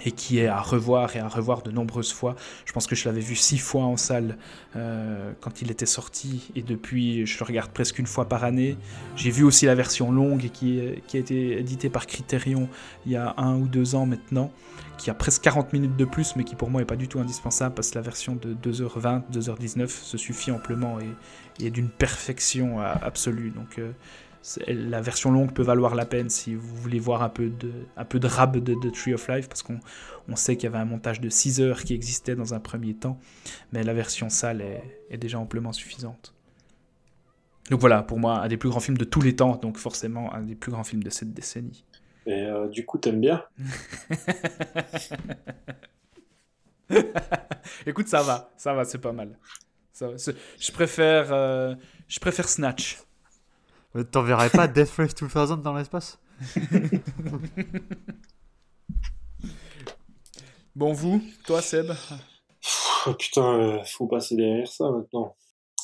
[0.05, 2.35] et qui est à revoir et à revoir de nombreuses fois.
[2.65, 4.37] Je pense que je l'avais vu six fois en salle
[4.75, 8.77] euh, quand il était sorti, et depuis, je le regarde presque une fois par année.
[9.15, 12.69] J'ai vu aussi la version longue qui, qui a été éditée par Criterion
[13.05, 14.51] il y a un ou deux ans maintenant,
[14.97, 17.19] qui a presque 40 minutes de plus, mais qui pour moi n'est pas du tout
[17.19, 22.79] indispensable, parce que la version de 2h20, 2h19 se suffit amplement et, est d'une perfection
[22.79, 23.51] absolue.
[23.51, 23.91] Donc euh,
[24.67, 28.05] la version longue peut valoir la peine si vous voulez voir un peu de, un
[28.05, 29.79] peu de rab de, de Tree of Life, parce qu'on
[30.27, 32.93] on sait qu'il y avait un montage de 6 heures qui existait dans un premier
[32.93, 33.19] temps,
[33.71, 36.33] mais la version sale est, est déjà amplement suffisante.
[37.69, 40.33] Donc voilà, pour moi, un des plus grands films de tous les temps, donc forcément
[40.33, 41.85] un des plus grands films de cette décennie.
[42.25, 43.43] Et euh, du coup, t'aimes bien?
[47.85, 49.37] Écoute, ça va, ça va, c'est pas mal.
[49.93, 51.75] Ça va, c'est- je préfère, euh,
[52.07, 52.99] je préfère Snatch.
[53.95, 56.19] Euh, T'enverrais pas Death Race 2000 dans l'espace?
[60.75, 61.91] Bon, vous, toi, Seb?
[63.05, 65.35] Oh, putain, euh, faut passer derrière ça maintenant.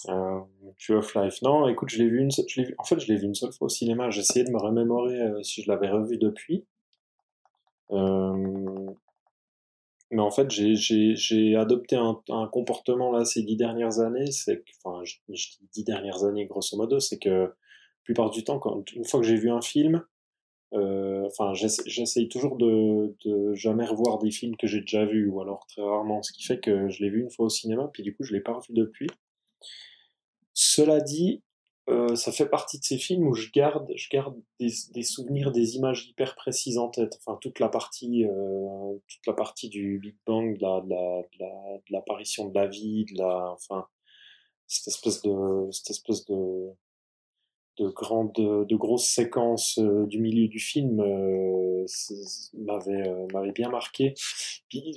[0.07, 0.39] Euh,
[0.79, 1.41] Tree of Life.
[1.43, 3.25] Non, écoute, je l'ai vu une seule- je l'ai vu- en fait, je l'ai vu
[3.25, 4.09] une seule fois au cinéma.
[4.09, 6.65] J'ai essayé de me remémorer euh, si je l'avais revu depuis.
[7.91, 8.91] Euh,
[10.11, 14.31] mais en fait, j'ai- j'ai j'ai adopté un, un comportement là ces dix dernières années.
[14.31, 17.53] C'est que, enfin, je, je dis dix dernières années grosso modo, c'est que
[18.09, 20.03] plupart du temps, quand, une fois que j'ai vu un film,
[20.73, 25.29] euh, enfin, j'essa- j'essaye toujours de, de jamais revoir des films que j'ai déjà vus,
[25.29, 27.87] ou alors très rarement, ce qui fait que je l'ai vu une fois au cinéma,
[27.93, 29.05] puis du coup, je l'ai pas revu depuis.
[30.55, 31.43] Cela dit,
[31.87, 35.51] euh, ça fait partie de ces films où je garde, je garde des, des souvenirs,
[35.51, 37.15] des images hyper précises en tête.
[37.19, 41.21] Enfin, toute la partie, euh, toute la partie du Big Bang, de la, de la,
[41.21, 43.85] de la- de l'apparition de la vie, de la, enfin,
[44.65, 46.69] cette espèce de, cette espèce de,
[47.79, 51.85] de grande, de grosses séquences euh, du milieu du film euh,
[52.87, 54.13] euh, m'avait bien marqué.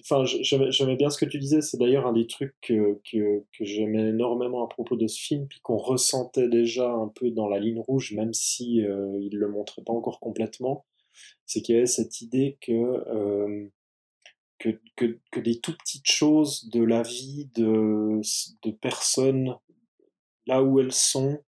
[0.00, 1.60] Enfin, j'aimais bien ce que tu disais.
[1.60, 5.46] C'est d'ailleurs un des trucs que, que, que j'aimais énormément à propos de ce film,
[5.46, 9.48] puis qu'on ressentait déjà un peu dans la ligne rouge, même si euh, il le
[9.48, 10.84] montrait pas encore complètement.
[11.46, 13.68] C'est qu'il y avait cette idée que euh,
[14.58, 18.20] que, que, que des tout petites choses de la vie de,
[18.62, 19.56] de personnes
[20.46, 21.42] là où elles sont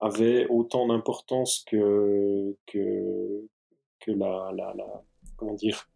[0.00, 3.46] avaient autant d'importance que, que,
[4.00, 5.02] que la, la, la,
[5.36, 5.88] comment dire,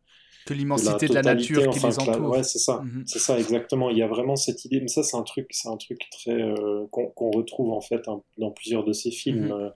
[0.46, 2.30] Que l'immensité de la nature qui enfin, les que la- entoure.
[2.30, 3.04] ouais, c'est ça, Mhm.
[3.06, 3.90] c'est ça exactement.
[3.90, 6.32] Il y a vraiment cette idée, mais ça c'est un truc, c'est un truc très
[6.32, 9.46] euh, qu'on qu'on retrouve en fait un- dans plusieurs de ces films.
[9.46, 9.52] Mhm.
[9.52, 9.70] euh,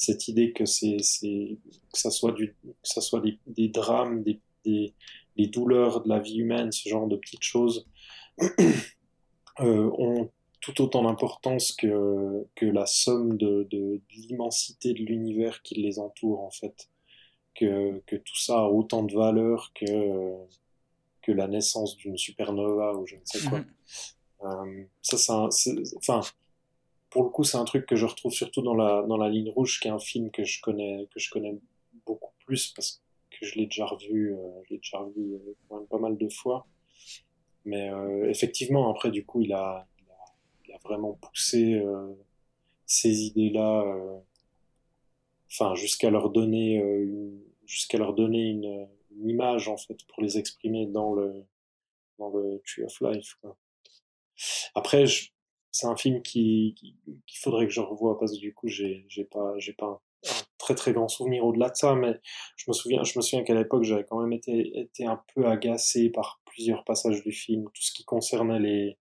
[0.00, 1.58] cette idée que c'est, c'est
[1.92, 4.94] que ça soit du, que ça soit des, des drames, des, des,
[5.36, 7.84] des douleurs de la vie humaine, ce genre de petites choses,
[9.60, 15.62] euh, ont tout autant d'importance que, que la somme de, de, de l'immensité de l'univers
[15.62, 16.88] qui les entoure, en fait.
[17.54, 20.36] Que, que tout ça a autant de valeur que,
[21.22, 23.58] que la naissance d'une supernova ou je ne sais quoi.
[23.58, 23.66] Mhm.
[24.44, 26.20] Euh, ça, c'est un- enfin,
[27.10, 29.50] pour le coup, c'est un truc que je retrouve surtout dans la, dans la ligne
[29.50, 31.58] rouge, qui est un film que je connais, que je connais
[32.06, 35.78] beaucoup plus parce que je l'ai déjà revu, euh, je l'ai déjà revu euh, quand
[35.78, 36.64] même pas mal de fois.
[37.64, 39.86] Mais euh, effectivement, après, du coup, il a,
[40.84, 42.12] vraiment poussé euh,
[42.86, 44.18] ces idées-là euh,
[45.50, 48.88] enfin jusqu'à leur donner une, jusqu'à leur donner une,
[49.20, 51.44] image en fait pour les exprimer dans le
[52.18, 53.36] dans le Tree of Life.
[54.76, 55.06] Après,
[55.72, 56.76] c'est un film qui
[57.26, 60.00] qu'il faudrait que je revoie parce que du coup j'ai j'ai pas pas un,
[60.58, 62.20] très très grand souvenir au-delà de ça, mais
[62.56, 66.40] je me souviens souviens qu'à l'époque j'avais quand même été été un peu agacé par
[66.44, 68.98] plusieurs passages du film, tout ce qui concernait les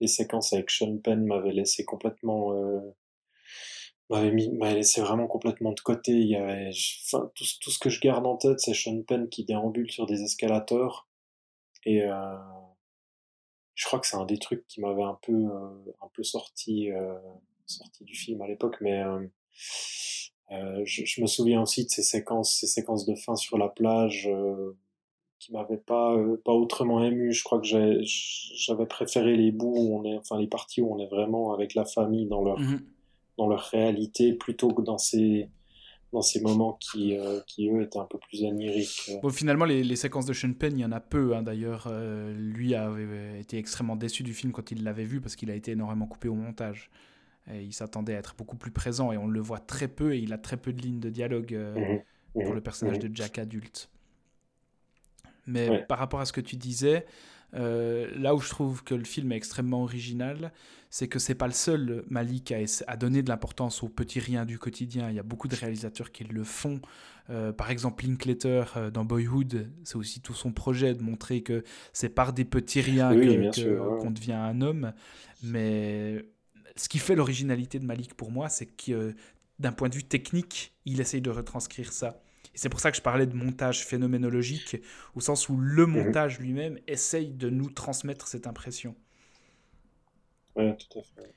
[0.00, 2.80] les séquences avec Sean Penn m'avait laissé complètement euh,
[4.08, 6.12] m'avait mis m'avait laissé vraiment complètement de côté.
[6.12, 6.70] Il y avait
[7.04, 10.06] enfin tout, tout ce que je garde en tête c'est Sean Penn qui déambule sur
[10.06, 11.08] des escalators
[11.84, 12.36] et euh,
[13.74, 16.90] je crois que c'est un des trucs qui m'avait un peu euh, un peu sorti
[16.90, 17.14] euh,
[17.66, 22.58] sorti du film à l'époque mais euh, je, je, me souviens aussi de ces séquences
[22.60, 24.28] ces séquences de fin sur la plage
[25.40, 30.04] qui m'avaient pas pas autrement ému je crois que j'avais préféré les bouts où on
[30.04, 32.80] est enfin les parties où on est vraiment avec la famille dans leur mmh
[33.38, 35.48] dans leur réalité plutôt que dans ces
[36.12, 39.12] dans ces moments qui, euh, qui, eux, étaient un peu plus oniriques.
[39.22, 41.36] Bon, finalement, les, les, séquences de Sean Penn, il y en a peu.
[41.36, 45.36] Hein, D'ailleurs, euh, lui avait été extrêmement déçu du film quand il l'avait vu parce
[45.36, 46.90] qu'il a été énormément coupé au montage.
[47.52, 50.18] Et il s'attendait à être beaucoup plus présent et on le voit très peu et
[50.18, 52.00] il a très peu de lignes de dialogue euh, mmh
[52.32, 53.90] pour mmh le personnage de Jack adulte.
[55.50, 57.06] Mais par rapport à ce que tu disais,
[57.52, 60.52] là où je trouve que le film est extrêmement original,
[60.90, 62.52] c'est que c'est pas le seul Malik
[62.86, 65.08] à, donner de l'importance aux petits riens du quotidien.
[65.08, 66.80] Il y a beaucoup de réalisateurs qui le font.
[67.30, 71.62] Euh, par exemple, Linklater euh, dans Boyhood, c'est aussi tout son projet de montrer que
[71.92, 74.92] c'est par des petits riens qu'on devient un homme.
[75.44, 76.24] Mais
[76.74, 79.14] ce qui fait l'originalité de Malik pour moi, c'est que
[79.60, 82.20] d'un point de vue technique, il essaye de retranscrire ça.
[82.54, 84.76] Et c'est pour ça que je parlais de montage phénoménologique,
[85.14, 86.04] au sens où le mhm.
[86.04, 88.94] montage lui-même essaye de nous transmettre cette impression.
[90.56, 91.34] Oui, tout à fait.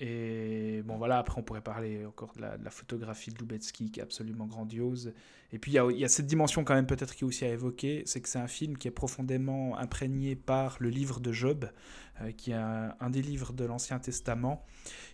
[0.00, 4.02] Et bon, voilà, après, on pourrait parler encore de la, photographie de Lubetsky qui est
[4.02, 5.12] absolument grandiose.
[5.52, 8.04] Et puis, il y, a, cette dimension, quand même, peut-être qui est aussi à évoquer
[8.06, 11.68] c'est que c'est un film qui est profondément imprégné par le livre de Job,
[12.36, 14.64] qui est un, des livres de l'Ancien Testament.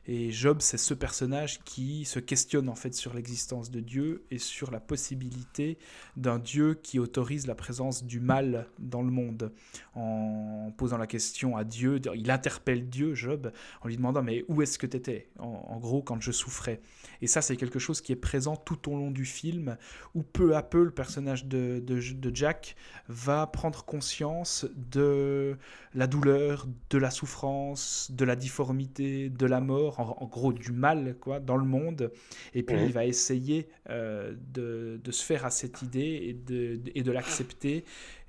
[0.06, 4.38] Et Job, c'est ce personnage qui se questionne en fait sur l'existence de Dieu et
[4.38, 5.78] sur la possibilité
[6.16, 9.52] d'un Dieu qui autorise la présence du mal dans le monde.
[9.94, 13.50] En posant la question à Dieu, il interpelle Dieu, Job,
[13.80, 16.80] en lui demandant mais où est-ce que tu étais en, gros quand je souffrais.
[17.22, 19.78] Et ça, c'est quelque chose qui est présent tout au long du film,
[20.14, 22.76] où peu à peu le personnage de, de Jack
[23.08, 25.56] va prendre conscience de
[25.94, 31.16] la douleur, de la souffrance, de la difformité, de la mort, en, gros du mal
[31.20, 32.10] quoi, dans le monde.
[32.52, 36.80] Et puis il va essayer euh, de, de, se faire à cette idée et de,
[36.94, 37.84] et de l'accepter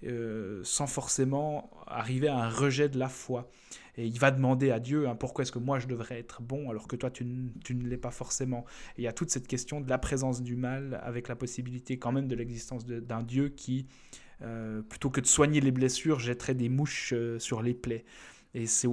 [0.05, 3.49] euh, sans forcément arriver à un rejet de la foi.
[3.97, 6.70] Et il va demander à Dieu hein, pourquoi est-ce que moi je devrais être bon
[6.70, 7.26] alors que toi tu,
[7.63, 8.66] tu ne l'es pas forcément?
[8.97, 11.97] Et il y a toute cette question de la présence du mal avec la possibilité
[11.97, 13.88] quand même de l'existence d'un Dieu qui,
[14.42, 18.06] euh, plutôt que de soigner les blessures, jetterait des mouches sur les plaies.
[18.56, 18.88] Et c'est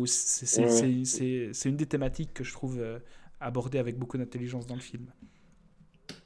[1.68, 2.98] une des thématiques que je trouve euh,
[3.40, 5.06] abordée avec beaucoup d'intelligence dans le film.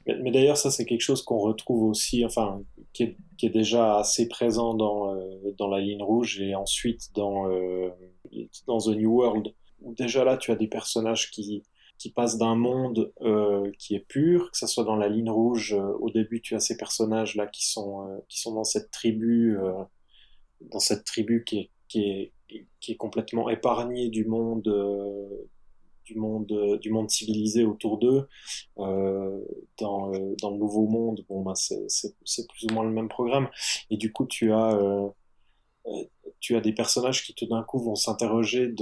[0.07, 2.63] Mais, d'ailleurs, ça, c'est quelque chose qu'on retrouve aussi, enfin,
[2.93, 7.13] qui est, qui est, déjà assez présent dans, euh, dans La Ligne Rouge et ensuite
[7.13, 7.89] dans, euh,
[8.65, 11.63] dans The New World, où déjà là, tu as des personnages qui,
[11.97, 13.11] qui passent d'un monde
[13.79, 16.77] qui est pur, que ce soit dans La Ligne Rouge, au début, tu as ces
[16.77, 19.57] personnages-là qui, sont qui sont dans cette tribu,
[20.61, 22.33] dans cette tribu qui est, qui est,
[22.79, 25.49] qui est complètement épargné du monde euh,
[26.05, 28.27] du monde euh, du monde civilisé autour d'eux
[28.79, 29.41] euh,
[29.79, 31.25] dans, dans le nouveau monde.
[31.29, 33.49] Bon bah c'est plus ou moins le même programme.
[33.89, 34.79] Et du coup tu as
[36.47, 38.73] tu as des personnages qui tout d'un coup vont s'interroger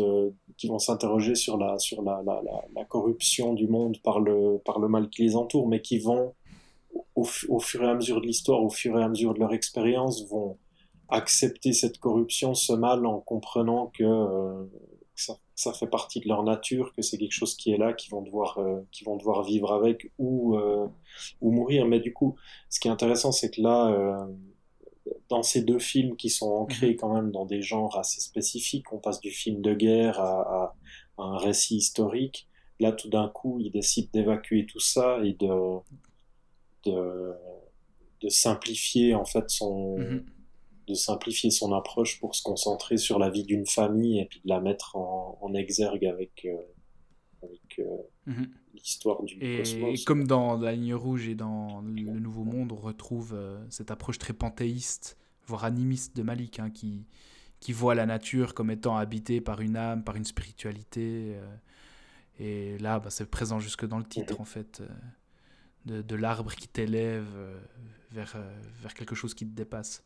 [0.55, 4.87] qui vont s'interroger sur la sur la, la, corruption du monde par le par le
[4.87, 6.35] mal qui les entoure mais qui vont
[7.15, 10.27] au, fur et à mesure de l'histoire au fur et à mesure de leur expérience
[10.29, 10.59] vont
[11.09, 14.63] accepter cette corruption, ce mal, en comprenant que, euh,
[15.15, 18.11] ça, ça, fait partie de leur nature, que c'est quelque chose qui est là, qu'ils
[18.11, 20.87] vont devoir, euh, vont devoir vivre avec ou, euh,
[21.41, 21.85] ou mourir.
[21.85, 22.35] Mais du coup,
[22.69, 24.25] ce qui est intéressant, c'est que là, euh,
[25.29, 26.95] dans ces deux films qui sont ancrés mhm.
[26.97, 30.75] quand même dans des genres assez spécifiques, on passe du film de guerre à,
[31.17, 32.47] à, un récit historique.
[32.79, 35.79] Là, tout d'un coup, ils décident d'évacuer tout ça et de,
[36.85, 37.33] de,
[38.21, 40.25] de simplifier en fait son, mhm
[40.87, 44.49] de simplifier son approche pour se concentrer sur la vie d'une famille et puis de
[44.49, 46.57] la mettre en, exergue avec, euh,
[47.43, 48.51] avec euh, mhm.
[48.75, 50.01] L'histoire du et, cosmos.
[50.01, 53.91] Et comme dans La ligne rouge et dans Le Nouveau Monde, on retrouve euh, cette
[53.91, 55.17] approche très panthéiste,
[55.47, 57.05] voire animiste de Malik, hein, qui,
[57.59, 61.35] qui voit la nature comme étant habitée par une âme, par une spiritualité.
[62.39, 64.41] et là, bah, c'est présent jusque dans le titre, mhm.
[64.41, 64.83] en fait
[65.85, 67.57] de, de l'arbre qui t'élève euh,
[68.11, 70.03] vers, euh, vers quelque chose qui te dépasse.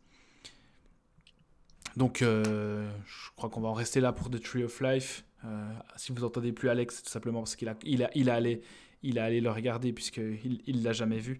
[1.95, 5.25] Donc, euh, je crois qu'on va en rester là pour The Tree of Life.
[5.45, 8.29] Euh, si vous entendez plus Alex, c'est tout simplement parce qu'il a, il a, il
[8.29, 8.61] a allé,
[9.03, 11.39] il a allé le regarder puisqu'il il l'a jamais vu.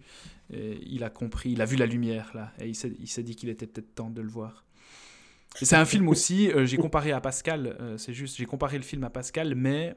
[0.52, 3.66] Il a compris, il a vu la lumière là, et il s'est, dit qu'il était
[3.66, 4.64] peut-être temps de le voir.
[5.56, 8.84] C'est un film aussi, euh, j'ai comparé à Pascal, euh, c'est juste, j'ai comparé le
[8.84, 9.96] film à Pascal, mais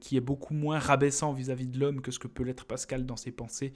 [0.00, 3.16] qui est beaucoup moins rabaissant vis-à-vis de l'homme que ce que peut l'être Pascal dans
[3.16, 3.72] ses pensées,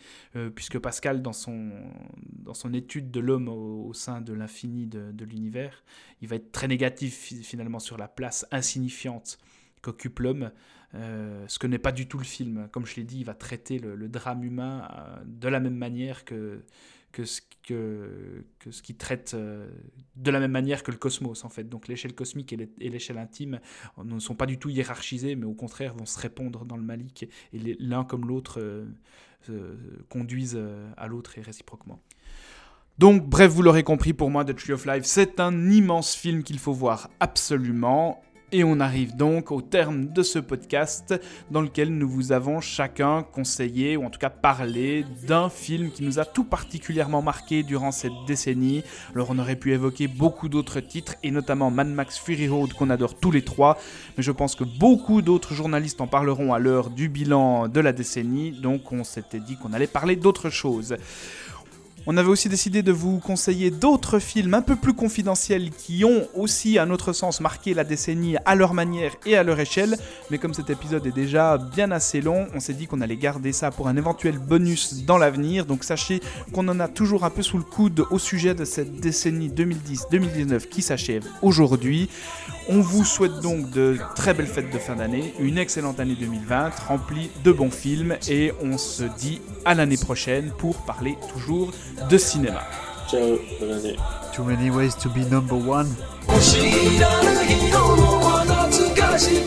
[0.55, 1.73] puisque Pascal, dans son,
[2.33, 5.85] dans son étude de l'homme au, sein de l'infini de, l'univers,
[6.23, 9.39] il va être très négatif fi- finalement sur la place insignifiante
[9.87, 10.51] qu'occupe l'homme,
[10.95, 12.69] euh, ce que n'est pas du tout le film.
[12.73, 16.25] Comme je l'ai dit, il va traiter le, drame humain euh, de la même manière
[16.25, 16.65] que,
[17.13, 19.69] que, ce, que, ce qui traite euh,
[20.17, 21.69] de la même manière que le cosmos en fait.
[21.69, 23.61] Donc l'échelle cosmique et l'é- et l'échelle intime
[24.03, 27.29] ne sont pas du tout hiérarchisées, mais au contraire vont se répondre dans le Malik
[27.53, 28.85] et l'un comme l'autre
[30.09, 30.61] conduisent
[30.97, 32.01] à l'autre et réciproquement.
[32.99, 36.43] Donc, bref, vous l'aurez compris, pour moi, The Tree of Life, c'est un immense film
[36.43, 38.23] qu'il faut voir absolument.
[38.53, 41.21] Et on arrive donc au terme de ce podcast
[41.51, 46.05] dans lequel nous vous avons chacun conseillé, ou en tout cas parlé, d'un film qui
[46.05, 48.85] nous a tout particulièrement marqué durant cette décennie.
[49.17, 52.89] Alors on aurait pu évoquer beaucoup d'autres titres, et notamment Mad Max Fury Road qu'on
[52.89, 53.79] adore tous les trois,
[54.17, 57.93] mais je pense que beaucoup d'autres journalistes en parleront à l'heure du bilan de la
[57.93, 60.97] décennie, donc on s'était dit qu'on allait parler d'autre chose.
[62.09, 66.29] On avait aussi décidé de vous conseiller d'autres films un peu plus confidentiels qui ont
[66.37, 69.97] aussi, à notre sens, marqué la décennie à leur manière et à leur échelle.
[70.31, 73.51] Mais comme cet épisode est déjà bien assez long, on s'est dit qu'on allait garder
[73.51, 75.67] ça pour un éventuel bonus dans l'avenir.
[75.67, 76.21] Donc sachez
[76.53, 80.69] qu'on en a toujours un peu sous le coude au sujet de cette décennie 2010-2019
[80.69, 82.09] qui s'achève aujourd'hui.
[82.69, 86.71] On vous souhaite donc de très belles fêtes de fin d'année, une excellente année 2020
[86.89, 91.73] remplie de bons films et on se dit à l'année prochaine pour parler toujours
[92.09, 92.63] de cinéma.
[93.09, 93.97] Ciao, bonne année.
[94.35, 95.87] Too many ways to be number one.
[99.19, 99.47] 知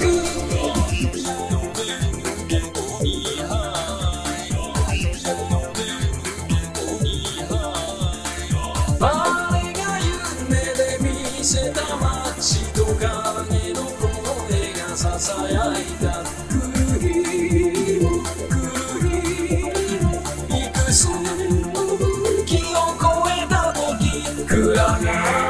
[24.62, 25.49] good on earth.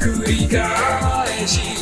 [0.00, 1.79] 繰り返し